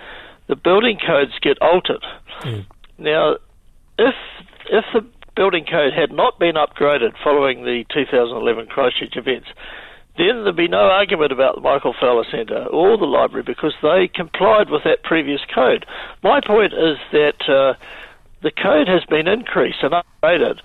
the 0.48 0.56
building 0.56 0.98
codes 1.06 1.32
get 1.40 1.56
altered. 1.62 2.04
Mm. 2.42 2.66
Now, 2.98 3.36
if 3.98 4.14
if 4.70 4.84
the 4.92 5.04
building 5.34 5.64
code 5.64 5.92
had 5.92 6.12
not 6.12 6.38
been 6.38 6.54
upgraded 6.54 7.12
following 7.22 7.64
the 7.64 7.84
2011 7.92 8.66
Christchurch 8.66 9.16
events, 9.16 9.48
then 10.18 10.44
there'd 10.44 10.56
be 10.56 10.68
no 10.68 10.90
argument 10.90 11.32
about 11.32 11.54
the 11.54 11.60
Michael 11.62 11.94
Fowler 11.98 12.24
Centre 12.30 12.66
or 12.66 12.98
the 12.98 13.06
library 13.06 13.42
because 13.42 13.74
they 13.82 14.08
complied 14.08 14.68
with 14.68 14.84
that 14.84 15.02
previous 15.02 15.40
code. 15.54 15.86
My 16.22 16.40
point 16.40 16.74
is 16.74 16.98
that 17.12 17.48
uh, 17.48 17.74
the 18.42 18.50
code 18.50 18.88
has 18.88 19.04
been 19.04 19.26
increased 19.26 19.78
and 19.82 19.94
upgraded 19.94 20.60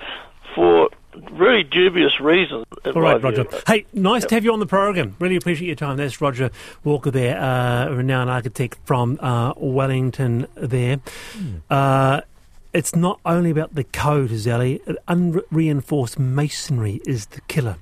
for 0.53 0.89
really 1.31 1.63
dubious 1.63 2.19
reasons. 2.19 2.65
in 2.83 2.91
All 2.91 3.01
my 3.01 3.13
right, 3.13 3.23
Roger. 3.23 3.43
view. 3.43 3.59
Hey, 3.65 3.85
nice 3.93 4.25
to 4.25 4.35
have 4.35 4.43
you 4.43 4.51
on 4.53 4.59
the 4.59 4.65
program. 4.65 5.15
Really 5.19 5.35
appreciate 5.35 5.67
your 5.67 5.75
time. 5.75 5.97
That's 5.97 6.19
Roger 6.21 6.51
Walker 6.83 7.11
there, 7.11 7.39
uh, 7.39 7.87
a 7.87 7.95
renowned 7.95 8.29
architect 8.29 8.77
from 8.85 9.17
uh, 9.21 9.53
Wellington 9.57 10.47
there. 10.55 10.99
Uh, 11.69 12.21
it's 12.73 12.95
not 12.95 13.19
only 13.25 13.49
about 13.49 13.75
the 13.75 13.83
code, 13.83 14.29
Zally. 14.31 14.81
Unreinforced 15.07 16.19
masonry 16.19 17.01
is 17.05 17.27
the 17.27 17.41
killer. 17.41 17.77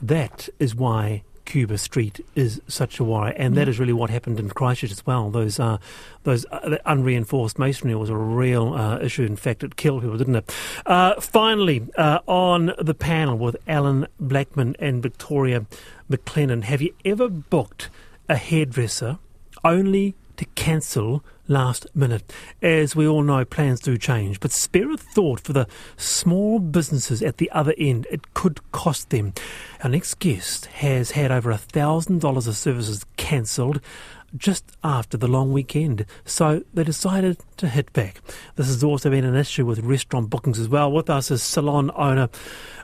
That 0.00 0.48
is 0.58 0.74
why 0.74 1.22
Cuba 1.50 1.78
Street 1.78 2.24
is 2.36 2.62
such 2.68 3.00
a 3.00 3.04
worry, 3.04 3.34
and 3.36 3.56
that 3.56 3.66
is 3.66 3.80
really 3.80 3.92
what 3.92 4.08
happened 4.08 4.38
in 4.38 4.50
Christchurch 4.50 4.92
as 4.92 5.04
well. 5.04 5.30
Those 5.30 5.58
uh, 5.58 5.78
those 6.22 6.46
uh, 6.52 6.78
unreinforced 6.86 7.58
masonry 7.58 7.96
was 7.96 8.08
a 8.08 8.16
real 8.16 8.72
uh, 8.74 9.00
issue. 9.00 9.24
In 9.24 9.34
fact, 9.34 9.64
it 9.64 9.74
killed 9.74 10.02
people, 10.02 10.16
didn't 10.16 10.36
it? 10.36 10.54
Uh, 10.86 11.20
finally, 11.20 11.88
uh, 11.98 12.20
on 12.28 12.72
the 12.78 12.94
panel 12.94 13.36
with 13.36 13.56
Allan 13.66 14.06
Blackman 14.20 14.76
and 14.78 15.02
Victoria 15.02 15.66
MacLennan, 16.08 16.62
have 16.62 16.80
you 16.80 16.94
ever 17.04 17.28
booked 17.28 17.90
a 18.28 18.36
hairdresser 18.36 19.18
only 19.64 20.14
to 20.40 20.46
cancel 20.54 21.22
last 21.48 21.86
minute. 21.94 22.32
As 22.62 22.96
we 22.96 23.06
all 23.06 23.22
know, 23.22 23.44
plans 23.44 23.78
do 23.78 23.98
change, 23.98 24.40
but 24.40 24.52
spare 24.52 24.90
a 24.90 24.96
thought 24.96 25.38
for 25.40 25.52
the 25.52 25.66
small 25.98 26.58
businesses 26.58 27.22
at 27.22 27.36
the 27.36 27.50
other 27.50 27.74
end. 27.76 28.06
It 28.10 28.32
could 28.32 28.58
cost 28.72 29.10
them. 29.10 29.34
Our 29.84 29.90
next 29.90 30.18
guest 30.18 30.64
has 30.66 31.10
had 31.10 31.30
over 31.30 31.50
a 31.50 31.58
thousand 31.58 32.22
dollars 32.22 32.46
of 32.46 32.56
services 32.56 33.04
cancelled 33.18 33.82
just 34.34 34.64
after 34.82 35.18
the 35.18 35.28
long 35.28 35.52
weekend, 35.52 36.06
so 36.24 36.64
they 36.72 36.84
decided 36.84 37.36
to 37.58 37.68
hit 37.68 37.92
back. 37.92 38.22
This 38.56 38.68
has 38.68 38.82
also 38.82 39.10
been 39.10 39.26
an 39.26 39.36
issue 39.36 39.66
with 39.66 39.80
restaurant 39.80 40.30
bookings 40.30 40.58
as 40.58 40.70
well. 40.70 40.90
With 40.90 41.10
us 41.10 41.30
is 41.30 41.42
salon 41.42 41.90
owner 41.94 42.30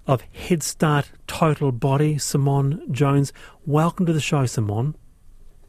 of 0.07 0.21
Head 0.21 0.63
Start 0.63 1.11
Total 1.27 1.73
Body, 1.73 2.19
Simone 2.19 2.83
Jones. 2.93 3.33
Welcome 3.65 4.05
to 4.05 4.13
the 4.13 4.21
show, 4.21 4.45
Simone. 4.45 4.95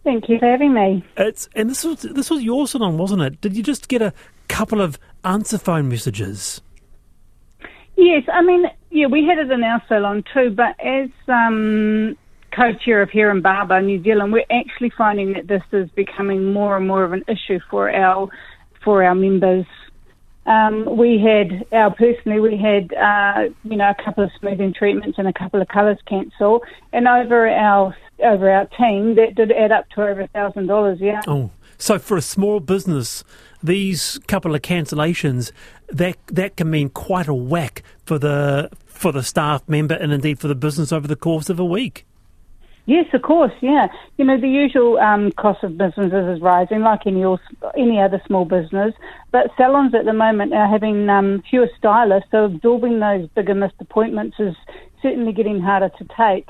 Thank 0.07 0.29
you 0.29 0.39
for 0.39 0.45
having 0.45 0.73
me. 0.73 1.03
It's 1.17 1.49
and 1.53 1.69
this 1.69 1.83
was 1.83 2.03
this 2.03 2.29
was 2.29 2.41
your 2.41 2.65
salon, 2.65 2.97
wasn't 2.97 3.23
it? 3.23 3.41
Did 3.41 3.57
you 3.57 3.61
just 3.61 3.89
get 3.89 4.01
a 4.01 4.13
couple 4.47 4.79
of 4.79 4.97
answer 5.25 5.57
phone 5.57 5.89
messages? 5.89 6.61
Yes, 7.97 8.23
I 8.31 8.41
mean, 8.41 8.67
yeah, 8.89 9.07
we 9.07 9.25
had 9.25 9.37
it 9.37 9.51
in 9.51 9.65
our 9.65 9.83
salon 9.89 10.23
too, 10.33 10.51
but 10.51 10.79
as 10.79 11.09
um, 11.27 12.17
co-chair 12.55 13.01
of 13.01 13.09
Hair 13.09 13.31
and 13.31 13.43
Barber 13.43 13.81
New 13.81 14.01
Zealand, 14.01 14.31
we're 14.31 14.45
actually 14.49 14.93
finding 14.97 15.33
that 15.33 15.49
this 15.49 15.63
is 15.73 15.89
becoming 15.89 16.53
more 16.53 16.77
and 16.77 16.87
more 16.87 17.03
of 17.03 17.11
an 17.11 17.25
issue 17.27 17.59
for 17.69 17.93
our 17.93 18.29
for 18.85 19.03
our 19.03 19.13
members. 19.13 19.65
Um, 20.45 20.95
we 20.95 21.19
had 21.19 21.65
our 21.73 21.93
personally, 21.93 22.39
we 22.39 22.55
had 22.55 22.93
uh, 22.93 23.49
you 23.65 23.75
know 23.75 23.89
a 23.89 24.03
couple 24.05 24.23
of 24.23 24.31
smoothing 24.39 24.73
treatments 24.73 25.17
and 25.17 25.27
a 25.27 25.33
couple 25.33 25.61
of 25.61 25.67
colours 25.67 25.97
cancel, 26.07 26.63
and 26.93 27.09
over 27.09 27.49
our 27.49 27.93
over 28.23 28.49
our 28.49 28.65
team 28.65 29.15
that 29.15 29.35
did 29.35 29.51
add 29.51 29.71
up 29.71 29.89
to 29.91 30.01
over 30.01 30.21
a 30.21 30.27
thousand 30.27 30.67
dollars. 30.67 30.99
Yeah. 31.01 31.21
Oh, 31.27 31.51
so 31.77 31.99
for 31.99 32.17
a 32.17 32.21
small 32.21 32.59
business, 32.59 33.23
these 33.63 34.19
couple 34.27 34.55
of 34.55 34.61
cancellations 34.61 35.51
that 35.89 36.17
that 36.27 36.57
can 36.57 36.69
mean 36.69 36.89
quite 36.89 37.27
a 37.27 37.33
whack 37.33 37.83
for 38.05 38.17
the 38.19 38.69
for 38.85 39.11
the 39.11 39.23
staff 39.23 39.67
member 39.67 39.95
and 39.95 40.11
indeed 40.11 40.39
for 40.39 40.47
the 40.47 40.55
business 40.55 40.91
over 40.91 41.07
the 41.07 41.15
course 41.15 41.49
of 41.49 41.59
a 41.59 41.65
week. 41.65 42.05
Yes, 42.87 43.05
of 43.13 43.21
course. 43.21 43.51
Yeah, 43.61 43.87
you 44.17 44.23
know 44.23 44.39
the 44.39 44.47
usual 44.47 44.97
um, 44.99 45.33
cost 45.33 45.61
of 45.63 45.77
businesses 45.77 46.37
is 46.37 46.41
rising, 46.41 46.81
like 46.81 47.01
any 47.05 47.23
any 47.77 47.99
other 47.99 48.21
small 48.25 48.45
business. 48.45 48.93
But 49.31 49.51
salons 49.57 49.93
at 49.93 50.05
the 50.05 50.13
moment 50.13 50.53
are 50.53 50.69
having 50.69 51.09
um, 51.09 51.43
fewer 51.49 51.69
stylists, 51.77 52.29
so 52.31 52.45
absorbing 52.45 52.99
those 52.99 53.27
bigger 53.35 53.53
missed 53.53 53.75
appointments 53.81 54.37
is 54.39 54.55
certainly 55.01 55.33
getting 55.33 55.59
harder 55.59 55.89
to 55.97 56.07
take. 56.17 56.47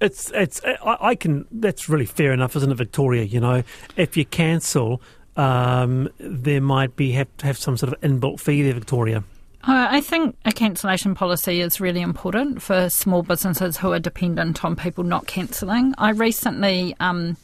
It's 0.00 0.30
it's 0.34 0.60
I, 0.64 0.96
I 1.00 1.14
can 1.14 1.46
that's 1.50 1.88
really 1.88 2.06
fair 2.06 2.32
enough, 2.32 2.56
isn't 2.56 2.70
it, 2.70 2.74
Victoria? 2.74 3.22
You 3.22 3.40
know, 3.40 3.62
if 3.96 4.16
you 4.16 4.24
cancel, 4.24 5.00
um, 5.36 6.08
there 6.18 6.60
might 6.60 6.96
be 6.96 7.12
have 7.12 7.34
to 7.38 7.46
have 7.46 7.58
some 7.58 7.76
sort 7.76 7.92
of 7.92 8.00
inbuilt 8.00 8.40
fee 8.40 8.62
there, 8.62 8.74
Victoria. 8.74 9.24
Uh, 9.62 9.88
I 9.90 10.00
think 10.00 10.36
a 10.44 10.52
cancellation 10.52 11.16
policy 11.16 11.60
is 11.60 11.80
really 11.80 12.00
important 12.00 12.62
for 12.62 12.88
small 12.88 13.22
businesses 13.24 13.76
who 13.76 13.92
are 13.92 13.98
dependent 13.98 14.64
on 14.64 14.76
people 14.76 15.02
not 15.02 15.26
cancelling. 15.26 15.92
I 15.98 16.10
recently 16.10 16.94
um, 17.00 17.36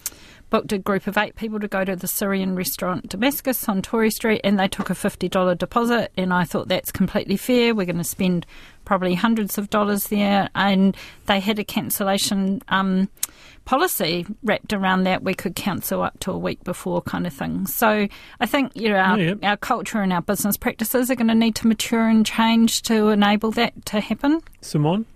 booked 0.53 0.71
a 0.71 0.79
group 0.79 1.07
of 1.07 1.17
eight 1.17 1.35
people 1.35 1.59
to 1.59 1.67
go 1.67 1.83
to 1.83 1.97
the 1.97 2.07
Syrian 2.07 2.55
restaurant 2.55 3.09
Damascus 3.09 3.67
on 3.71 3.81
Tory 3.81 4.11
Street, 4.11 4.43
and 4.45 4.61
they 4.61 4.69
took 4.69 4.91
a 4.91 4.95
$50 4.95 5.57
deposit, 5.57 6.13
and 6.15 6.33
I 6.33 6.45
thought 6.45 6.69
that's 6.69 6.93
completely 6.93 7.39
fair. 7.39 7.75
We're 7.75 7.87
going 7.87 7.97
to 7.97 8.05
spend 8.05 8.45
probably 8.85 9.15
hundreds 9.15 9.57
of 9.57 9.71
dollars 9.71 10.09
there, 10.09 10.51
and 10.55 10.95
they 11.25 11.41
had 11.41 11.59
a 11.59 11.65
cancellation. 11.65 12.61
Um, 12.69 13.09
policy 13.65 14.27
wrapped 14.43 14.75
around 14.75 15.05
that 15.05 15.23
we 15.23 15.33
could 15.33 15.57
cancel 15.57 16.03
up 16.03 16.19
to 16.21 16.31
a 16.33 16.39
week 16.39 16.63
before 16.65 17.01
kind 17.01 17.27
of 17.27 17.33
thing. 17.33 17.67
So 17.67 18.07
I 18.41 18.47
think 18.47 18.73
you 18.75 18.91
know 18.91 18.97
our, 18.97 19.19
yeah. 19.19 19.35
our 19.45 19.57
culture 19.57 20.03
and 20.03 20.13
our 20.13 20.21
business 20.21 20.57
practices 20.57 21.11
are 21.11 21.15
going 21.15 21.29
to 21.29 21.35
need 21.35 21.55
to 21.57 21.69
mature 21.69 22.09
and 22.09 22.27
change 22.27 22.83
to 22.83 23.09
enable 23.09 23.53
that 23.53 23.87
to 23.87 24.01
happen. 24.01 24.41
Simone? 24.61 25.07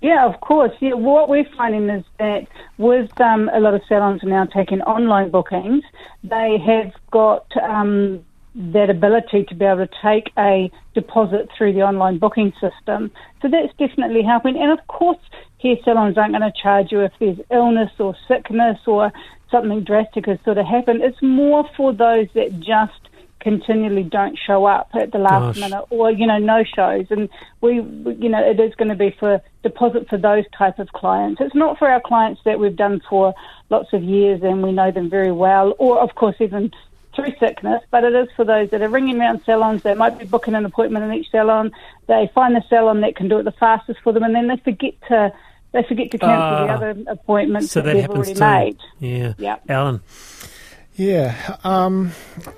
Yeah, 0.00 0.26
of 0.26 0.40
course. 0.40 0.72
Yeah, 0.80 0.94
what 0.94 1.28
we're 1.28 1.48
finding 1.56 1.88
is 1.90 2.04
that 2.18 2.46
with 2.76 3.10
um, 3.20 3.50
a 3.52 3.58
lot 3.58 3.74
of 3.74 3.82
salons 3.88 4.20
now 4.22 4.44
taking 4.44 4.80
online 4.82 5.30
bookings, 5.30 5.82
they 6.22 6.56
have 6.64 6.92
got 7.10 7.46
um, 7.60 8.24
that 8.54 8.90
ability 8.90 9.44
to 9.44 9.54
be 9.54 9.64
able 9.64 9.86
to 9.86 9.94
take 10.00 10.30
a 10.38 10.70
deposit 10.94 11.48
through 11.56 11.72
the 11.72 11.82
online 11.82 12.18
booking 12.18 12.52
system. 12.60 13.10
So 13.42 13.48
that's 13.48 13.72
definitely 13.76 14.22
helping. 14.22 14.56
And 14.56 14.70
of 14.70 14.86
course, 14.86 15.18
hair 15.60 15.76
salons 15.84 16.16
aren't 16.16 16.32
going 16.32 16.42
to 16.42 16.62
charge 16.62 16.92
you 16.92 17.00
if 17.00 17.12
there's 17.18 17.38
illness 17.50 17.90
or 17.98 18.16
sickness 18.28 18.78
or 18.86 19.12
something 19.50 19.82
drastic 19.82 20.26
has 20.26 20.38
sort 20.44 20.58
of 20.58 20.66
happened. 20.66 21.02
It's 21.02 21.22
more 21.22 21.68
for 21.76 21.92
those 21.92 22.28
that 22.34 22.60
just 22.60 23.07
continually 23.40 24.02
don't 24.02 24.38
show 24.46 24.64
up 24.64 24.88
at 24.94 25.12
the 25.12 25.18
last 25.18 25.54
Gosh. 25.54 25.60
minute 25.60 25.84
or 25.90 26.10
you 26.10 26.26
know 26.26 26.38
no 26.38 26.64
shows 26.64 27.06
and 27.10 27.28
we 27.60 27.74
you 27.74 28.28
know 28.28 28.42
it 28.42 28.58
is 28.58 28.74
going 28.74 28.88
to 28.88 28.96
be 28.96 29.14
for 29.18 29.40
deposit 29.62 30.08
for 30.08 30.18
those 30.18 30.44
type 30.56 30.78
of 30.78 30.88
clients 30.88 31.40
it's 31.40 31.54
not 31.54 31.78
for 31.78 31.88
our 31.88 32.00
clients 32.00 32.40
that 32.44 32.58
we've 32.58 32.76
done 32.76 33.00
for 33.08 33.34
lots 33.70 33.92
of 33.92 34.02
years 34.02 34.42
and 34.42 34.62
we 34.62 34.72
know 34.72 34.90
them 34.90 35.08
very 35.08 35.32
well 35.32 35.74
or 35.78 36.00
of 36.00 36.14
course 36.14 36.36
even 36.40 36.72
through 37.18 37.34
sickness, 37.40 37.82
but 37.90 38.04
it 38.04 38.14
is 38.14 38.28
for 38.36 38.44
those 38.44 38.70
that 38.70 38.80
are 38.80 38.88
ringing 38.88 39.20
around 39.20 39.42
salons. 39.44 39.82
They 39.82 39.94
might 39.94 40.18
be 40.18 40.24
booking 40.24 40.54
an 40.54 40.64
appointment 40.64 41.04
in 41.04 41.12
each 41.12 41.30
salon. 41.30 41.72
They 42.06 42.30
find 42.32 42.54
the 42.54 42.62
salon 42.68 43.00
that 43.00 43.16
can 43.16 43.28
do 43.28 43.38
it 43.38 43.42
the 43.42 43.50
fastest 43.52 44.00
for 44.04 44.12
them, 44.12 44.22
and 44.22 44.34
then 44.34 44.46
they 44.46 44.56
forget 44.58 44.94
to 45.08 45.32
they 45.72 45.82
forget 45.82 46.10
to 46.12 46.18
cancel 46.18 46.32
uh, 46.32 46.66
the 46.66 46.72
ah. 46.72 46.76
other 46.76 47.02
appointments 47.08 47.72
so 47.72 47.80
that, 47.80 47.94
that 47.94 48.00
they've 48.00 48.10
already 48.10 48.34
too. 48.34 48.40
made. 48.40 48.78
Yeah, 49.00 49.34
yeah, 49.36 49.56
Allan. 49.68 50.00
Yeah, 50.98 51.56
um, 51.62 52.10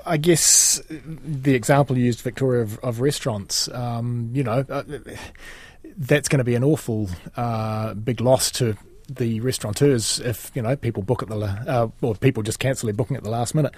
I 0.06 0.16
guess 0.16 0.80
the 0.88 1.54
example 1.54 1.98
you 1.98 2.06
used, 2.06 2.22
Victoria, 2.22 2.62
of, 2.62 2.78
of 2.78 3.02
restaurants, 3.02 3.68
um, 3.68 4.30
you 4.32 4.42
know, 4.42 4.64
uh, 4.66 4.82
that's 5.98 6.26
going 6.26 6.38
to 6.38 6.44
be 6.44 6.54
an 6.54 6.64
awful 6.64 7.10
uh, 7.36 7.92
big 7.92 8.22
loss 8.22 8.50
to 8.52 8.78
the 9.16 9.40
restaurateurs 9.40 10.20
if 10.20 10.50
you 10.54 10.62
know 10.62 10.76
people 10.76 11.02
book 11.02 11.22
at 11.22 11.28
the 11.28 11.36
uh, 11.36 11.88
or 12.00 12.14
people 12.14 12.42
just 12.42 12.58
cancel 12.58 12.86
their 12.86 12.94
booking 12.94 13.16
at 13.16 13.24
the 13.24 13.30
last 13.30 13.54
minute. 13.54 13.74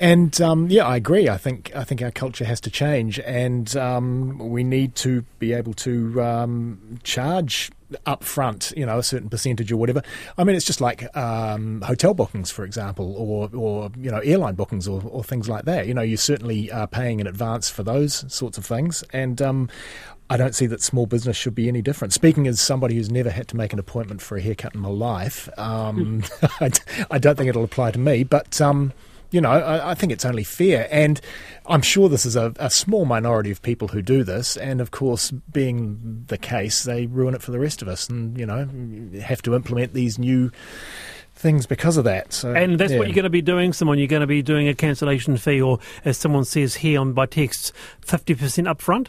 And 0.00 0.40
um, 0.40 0.68
yeah, 0.70 0.86
I 0.86 0.96
agree. 0.96 1.28
I 1.28 1.36
think 1.36 1.72
I 1.74 1.82
think 1.82 2.02
our 2.02 2.12
culture 2.12 2.44
has 2.44 2.60
to 2.62 2.70
change, 2.70 3.18
and 3.20 3.76
um, 3.76 4.38
we 4.38 4.62
need 4.62 4.94
to 4.96 5.22
be 5.40 5.52
able 5.52 5.74
to 5.74 6.22
um, 6.22 6.98
charge 7.02 7.72
up 8.06 8.22
front, 8.22 8.72
you 8.76 8.84
know, 8.84 8.98
a 8.98 9.02
certain 9.02 9.28
percentage 9.28 9.72
or 9.72 9.76
whatever. 9.76 10.02
I 10.36 10.44
mean, 10.44 10.56
it's 10.56 10.66
just 10.66 10.80
like 10.80 11.16
um, 11.16 11.80
hotel 11.82 12.14
bookings, 12.14 12.50
for 12.50 12.64
example, 12.64 13.14
or, 13.16 13.48
or 13.54 13.90
you 13.98 14.10
know, 14.10 14.18
airline 14.18 14.54
bookings 14.54 14.86
or, 14.86 15.02
or 15.04 15.24
things 15.24 15.48
like 15.48 15.64
that. 15.64 15.86
You 15.86 15.94
know, 15.94 16.02
you 16.02 16.16
certainly 16.16 16.70
are 16.70 16.86
paying 16.86 17.20
in 17.20 17.26
advance 17.26 17.70
for 17.70 17.82
those 17.82 18.30
sorts 18.32 18.58
of 18.58 18.66
things. 18.66 19.02
And 19.12 19.40
um, 19.40 19.68
I 20.30 20.36
don't 20.36 20.54
see 20.54 20.66
that 20.66 20.82
small 20.82 21.06
business 21.06 21.36
should 21.36 21.54
be 21.54 21.68
any 21.68 21.82
different. 21.82 22.12
Speaking 22.12 22.46
as 22.46 22.60
somebody 22.60 22.96
who's 22.96 23.10
never 23.10 23.30
had 23.30 23.48
to 23.48 23.56
make 23.56 23.72
an 23.72 23.78
appointment 23.78 24.20
for 24.20 24.36
a 24.36 24.40
haircut 24.40 24.74
in 24.74 24.80
my 24.80 24.88
life, 24.88 25.48
um, 25.58 26.22
I, 26.60 26.70
I, 27.10 27.18
don't 27.18 27.36
think 27.36 27.48
it'll 27.48 27.64
apply 27.64 27.92
to 27.92 27.98
me. 27.98 28.24
But 28.24 28.60
um, 28.60 28.92
you 29.30 29.40
know, 29.40 29.50
I, 29.50 29.90
I, 29.90 29.94
think 29.94 30.12
it's 30.12 30.24
only 30.24 30.44
fair. 30.44 30.88
And 30.90 31.20
I'm 31.66 31.82
sure 31.82 32.08
this 32.08 32.24
is 32.24 32.36
a, 32.36 32.52
a, 32.58 32.70
small 32.70 33.04
minority 33.04 33.50
of 33.50 33.60
people 33.62 33.88
who 33.88 34.02
do 34.02 34.24
this. 34.24 34.56
And 34.56 34.80
of 34.80 34.90
course, 34.90 35.30
being 35.30 36.24
the 36.28 36.38
case, 36.38 36.84
they 36.84 37.06
ruin 37.06 37.34
it 37.34 37.42
for 37.42 37.50
the 37.50 37.58
rest 37.58 37.82
of 37.82 37.88
us 37.88 38.08
and, 38.08 38.38
you 38.38 38.46
know, 38.46 38.68
have 39.20 39.42
to 39.42 39.54
implement 39.54 39.92
these 39.92 40.18
new 40.18 40.50
things 41.34 41.66
because 41.66 41.96
of 41.96 42.04
that. 42.04 42.32
So, 42.32 42.54
and 42.54 42.78
that's 42.78 42.92
yeah. 42.92 42.98
what 42.98 43.08
you're 43.08 43.14
going 43.14 43.24
to 43.24 43.30
be 43.30 43.42
doing, 43.42 43.72
Simone. 43.72 43.98
You're 43.98 44.08
going 44.08 44.20
to 44.20 44.26
be 44.26 44.42
doing 44.42 44.68
a 44.68 44.74
cancellation 44.74 45.36
fee, 45.36 45.60
or 45.60 45.78
as 46.04 46.18
someone 46.18 46.44
says 46.44 46.76
here 46.76 47.00
on 47.00 47.12
by 47.12 47.26
text, 47.26 47.72
50% 48.04 48.36
upfront? 48.64 49.08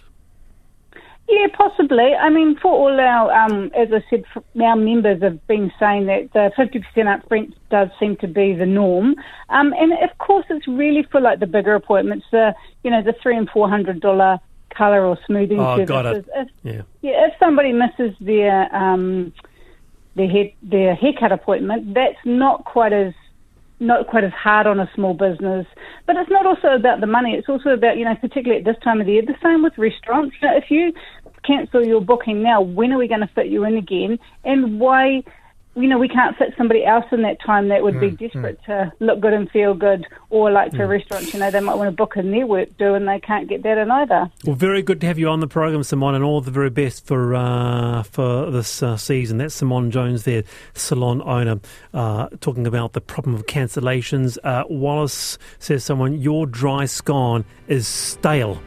Yeah, 1.29 1.45
possibly. 1.55 2.15
I 2.15 2.29
mean, 2.31 2.57
for 2.59 2.71
all 2.71 2.99
our, 2.99 3.31
um, 3.31 3.71
as 3.75 3.89
I 3.93 4.03
said, 4.09 4.23
our 4.59 4.75
members 4.75 5.21
have 5.21 5.45
been 5.45 5.71
saying 5.79 6.07
that 6.07 6.29
the 6.33 6.51
50% 6.57 7.07
up 7.07 7.27
front 7.27 7.53
does 7.69 7.89
seem 7.99 8.17
to 8.17 8.27
be 8.27 8.55
the 8.55 8.65
norm. 8.65 9.15
Um, 9.49 9.71
and 9.73 9.93
of 9.93 10.17
course, 10.17 10.45
it's 10.49 10.67
really 10.67 11.05
for 11.11 11.21
like 11.21 11.39
the 11.39 11.45
bigger 11.45 11.75
appointments, 11.75 12.25
the, 12.31 12.55
you 12.83 12.89
know, 12.89 13.03
the 13.03 13.13
three 13.21 13.37
and 13.37 13.47
four 13.47 13.69
hundred 13.69 14.01
dollar 14.01 14.39
colour 14.75 15.05
or 15.05 15.19
smoothing 15.27 15.59
oh, 15.59 15.77
services. 15.77 15.87
Got 15.87 16.05
it. 16.07 16.25
If, 16.33 16.47
yeah. 16.63 16.81
yeah, 17.01 17.27
if 17.27 17.33
somebody 17.39 17.73
misses 17.73 18.15
their, 18.19 18.75
um, 18.75 19.31
their, 20.15 20.29
hair, 20.29 20.45
their 20.63 20.95
haircut 20.95 21.31
appointment, 21.31 21.93
that's 21.93 22.17
not 22.25 22.65
quite 22.65 22.93
as 22.93 23.13
not 23.79 24.07
quite 24.07 24.23
as 24.23 24.33
hard 24.33 24.67
on 24.67 24.79
a 24.79 24.89
small 24.93 25.13
business. 25.13 25.65
But 26.05 26.17
it's 26.17 26.29
not 26.29 26.45
also 26.45 26.69
about 26.75 26.99
the 26.99 27.07
money. 27.07 27.33
It's 27.33 27.47
also 27.47 27.69
about, 27.69 27.97
you 27.97 28.05
know, 28.05 28.15
particularly 28.15 28.59
at 28.59 28.65
this 28.65 28.81
time 28.83 28.99
of 28.99 29.07
the 29.07 29.13
year, 29.13 29.21
the 29.21 29.35
same 29.43 29.63
with 29.63 29.77
restaurants. 29.77 30.35
You 30.41 30.49
know, 30.49 30.57
if 30.57 30.69
you 30.69 30.93
cancel 31.49 31.85
your 31.85 32.01
booking 32.01 32.43
now, 32.43 32.61
when 32.61 32.91
are 32.93 32.97
we 32.97 33.07
going 33.07 33.21
to 33.21 33.27
fit 33.27 33.47
you 33.47 33.63
in 33.65 33.75
again? 33.77 34.19
And 34.43 34.79
why 34.79 35.23
you 35.75 35.87
know, 35.87 35.97
we 35.97 36.09
can't 36.09 36.35
fit 36.37 36.53
somebody 36.57 36.83
else 36.83 37.05
in 37.11 37.21
that 37.21 37.39
time 37.45 37.69
that 37.69 37.83
would 37.83 37.95
mm, 37.95 37.99
be 38.01 38.27
desperate 38.27 38.59
mm. 38.61 38.65
to 38.65 38.93
look 38.99 39.19
good 39.19 39.33
and 39.33 39.49
feel 39.51 39.73
good, 39.73 40.05
or 40.29 40.51
like 40.51 40.71
for 40.71 40.79
mm. 40.79 40.89
restaurants, 40.89 41.33
you 41.33 41.39
know, 41.39 41.51
they 41.51 41.59
might 41.59 41.75
want 41.75 41.87
to 41.87 41.95
book 41.95 42.17
in 42.17 42.31
their 42.31 42.45
work 42.47 42.69
do 42.77 42.95
and 42.95 43.07
they 43.07 43.19
can't 43.19 43.47
get 43.47 43.63
that 43.63 43.77
in 43.77 43.89
either. 43.91 44.29
Well, 44.45 44.55
very 44.55 44.81
good 44.81 44.99
to 45.01 45.07
have 45.07 45.19
you 45.19 45.29
on 45.29 45.39
the 45.39 45.47
program, 45.47 45.83
Simone, 45.83 46.15
and 46.15 46.23
all 46.23 46.41
the 46.41 46.51
very 46.51 46.69
best 46.69 47.05
for 47.05 47.35
uh, 47.35 48.03
for 48.03 48.49
this 48.51 48.81
uh, 48.81 48.97
season. 48.97 49.37
That's 49.37 49.55
Simone 49.55 49.91
Jones, 49.91 50.23
there, 50.23 50.43
salon 50.73 51.21
owner, 51.21 51.59
uh, 51.93 52.27
talking 52.41 52.65
about 52.65 52.93
the 52.93 53.01
problem 53.01 53.35
of 53.35 53.45
cancellations. 53.45 54.37
Uh, 54.43 54.63
Wallace 54.69 55.37
says, 55.59 55.83
"Someone, 55.83 56.19
your 56.19 56.45
dry 56.45 56.85
scone 56.85 57.45
is 57.67 57.87
stale." 57.87 58.59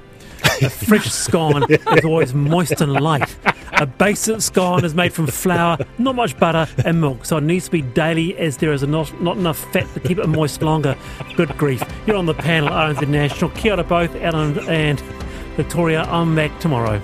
A 0.61 0.69
fresh 0.71 1.11
scone 1.11 1.65
is 1.71 2.05
always 2.05 2.35
moist 2.35 2.81
and 2.81 2.93
light. 2.93 3.35
A 3.75 3.87
basic 3.87 4.41
scone 4.43 4.85
is 4.85 4.95
made 4.95 5.13
from 5.13 5.27
flour, 5.27 5.79
not 5.99 6.15
much 6.15 6.39
butter, 6.39 6.69
and 6.85 7.01
milk, 7.01 7.25
so 7.25 7.39
it 7.39 7.43
needs 7.43 7.65
to 7.67 7.71
be 7.71 7.83
daily 7.83 8.37
as 8.39 8.59
there 8.59 8.73
is 8.73 8.83
not, 8.83 9.21
not 9.21 9.37
enough 9.37 9.59
fat 9.73 9.93
to 9.95 10.01
keep 10.01 10.19
it 10.19 10.27
moist 10.29 10.63
longer. 10.63 10.97
Good 11.37 11.57
grief. 11.57 11.83
You're 12.07 12.17
on 12.17 12.27
the 12.27 12.35
panel, 12.35 12.69
RNZ 12.69 13.09
National. 13.09 13.51
Kia 13.51 13.73
ora 13.73 13.85
both, 13.85 14.15
Allan 14.17 14.59
and 14.69 15.01
Victoria. 15.57 16.03
I'm 16.03 16.37
back 16.37 16.59
tomorrow. 16.61 17.01